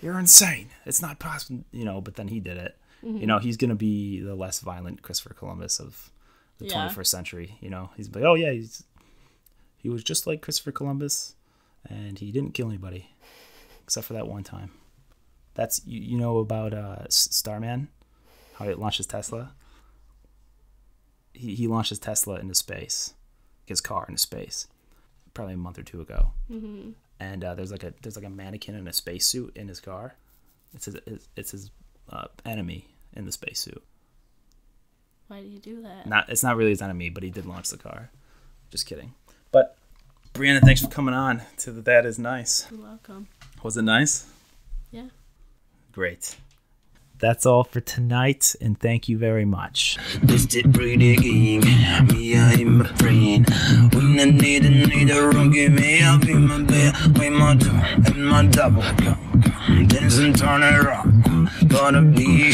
You're 0.01 0.19
insane. 0.19 0.69
It's 0.85 1.01
not 1.01 1.19
possible." 1.19 1.63
You 1.71 1.85
know, 1.85 2.01
but 2.01 2.15
then 2.15 2.27
he 2.27 2.39
did 2.39 2.57
it. 2.57 2.77
You 3.01 3.09
mm-hmm. 3.09 3.25
know, 3.25 3.39
he's 3.39 3.57
gonna 3.57 3.75
be 3.75 4.19
the 4.19 4.35
less 4.35 4.59
violent 4.59 5.01
Christopher 5.01 5.33
Columbus 5.33 5.79
of 5.79 6.11
the 6.59 6.65
Yeah. 6.65 6.89
21st 6.89 7.07
century. 7.07 7.57
You 7.61 7.69
know, 7.69 7.91
he's 7.95 8.13
like, 8.13 8.23
"Oh 8.23 8.35
yeah, 8.35 8.51
he's 8.51 8.83
he 9.77 9.89
was 9.89 10.03
just 10.03 10.27
like 10.27 10.41
Christopher 10.41 10.71
Columbus, 10.71 11.35
and 11.87 12.19
he 12.19 12.31
didn't 12.31 12.51
kill 12.51 12.67
anybody, 12.67 13.15
except 13.83 14.07
for 14.07 14.13
that 14.13 14.27
one 14.27 14.43
time. 14.43 14.71
That's 15.57 15.81
you, 15.85 15.99
you 15.99 16.17
know 16.17 16.37
about 16.37 16.73
uh, 16.73 17.09
Starman, 17.09 17.89
how 18.55 18.65
he 18.65 18.75
launches 18.75 19.07
Tesla. 19.07 19.53
He 21.33 21.55
he 21.55 21.67
launched 21.67 21.89
his 21.89 21.99
Tesla 21.99 22.39
into 22.39 22.53
space, 22.53 23.15
his 23.65 23.81
car 23.81 24.05
into 24.07 24.21
space, 24.21 24.67
probably 25.33 25.55
a 25.55 25.57
month 25.57 25.79
or 25.79 25.83
two 25.83 25.99
ago. 25.99 26.31
Mm-hmm. 26.49 26.91
And 27.19 27.43
uh, 27.43 27.55
there's 27.55 27.71
like 27.71 27.83
a 27.83 27.91
there's 28.03 28.15
like 28.15 28.25
a 28.25 28.29
mannequin 28.29 28.75
in 28.75 28.87
a 28.87 28.93
spacesuit 28.93 29.57
in 29.57 29.67
his 29.67 29.79
car. 29.79 30.13
It's 30.75 30.85
his 30.85 30.97
it's 31.35 31.51
his 31.51 31.71
uh, 32.11 32.27
enemy 32.45 32.85
in 33.13 33.25
the 33.25 33.31
spacesuit. 33.31 33.83
Why 35.27 35.41
do 35.41 35.47
you 35.47 35.57
do 35.57 35.81
that? 35.81 36.05
Not 36.05 36.29
it's 36.29 36.43
not 36.43 36.55
really 36.55 36.69
his 36.69 36.83
enemy, 36.83 37.09
but 37.09 37.23
he 37.23 37.31
did 37.31 37.47
launch 37.47 37.69
the 37.69 37.77
car. 37.77 38.11
Just 38.69 38.85
kidding. 38.85 39.15
But 39.51 39.75
Brianna, 40.33 40.61
thanks 40.61 40.81
for 40.81 40.87
coming 40.87 41.15
on 41.15 41.41
to 41.57 41.71
the 41.71 41.81
That 41.81 42.05
Is 42.05 42.19
Nice. 42.19 42.67
You're 42.69 42.81
welcome. 42.81 43.27
Was 43.63 43.75
it 43.75 43.81
nice? 43.81 44.27
Yeah. 44.91 45.07
Great. 45.97 46.37
That's 47.17 47.47
all 47.47 47.63
for 47.63 47.81
tonight, 47.81 48.55
and 48.61 48.79
thank 48.79 49.09
you 49.09 49.17
very 49.17 49.45
much. 49.45 49.97
This 50.21 50.45
did 50.45 50.71
pretty 50.71 51.15
me 51.15 52.83
friend. 52.97 53.49
When 53.91 54.19
I 54.19 54.25
need 54.25 54.63
a 54.63 54.69
need 54.69 55.09
a 55.09 55.27
room, 55.27 55.51
give 55.51 55.71
me 55.71 56.03
up 56.03 56.23
in 56.25 56.47
my 56.47 56.61
bed, 56.61 56.93
with 57.17 57.33
my 57.33 57.55
and 58.05 58.27
my 58.27 58.45
double. 58.45 58.83
Turn 58.83 60.61
it 60.61 60.87
up, 60.87 61.07
gotta 61.67 62.03
be 62.03 62.51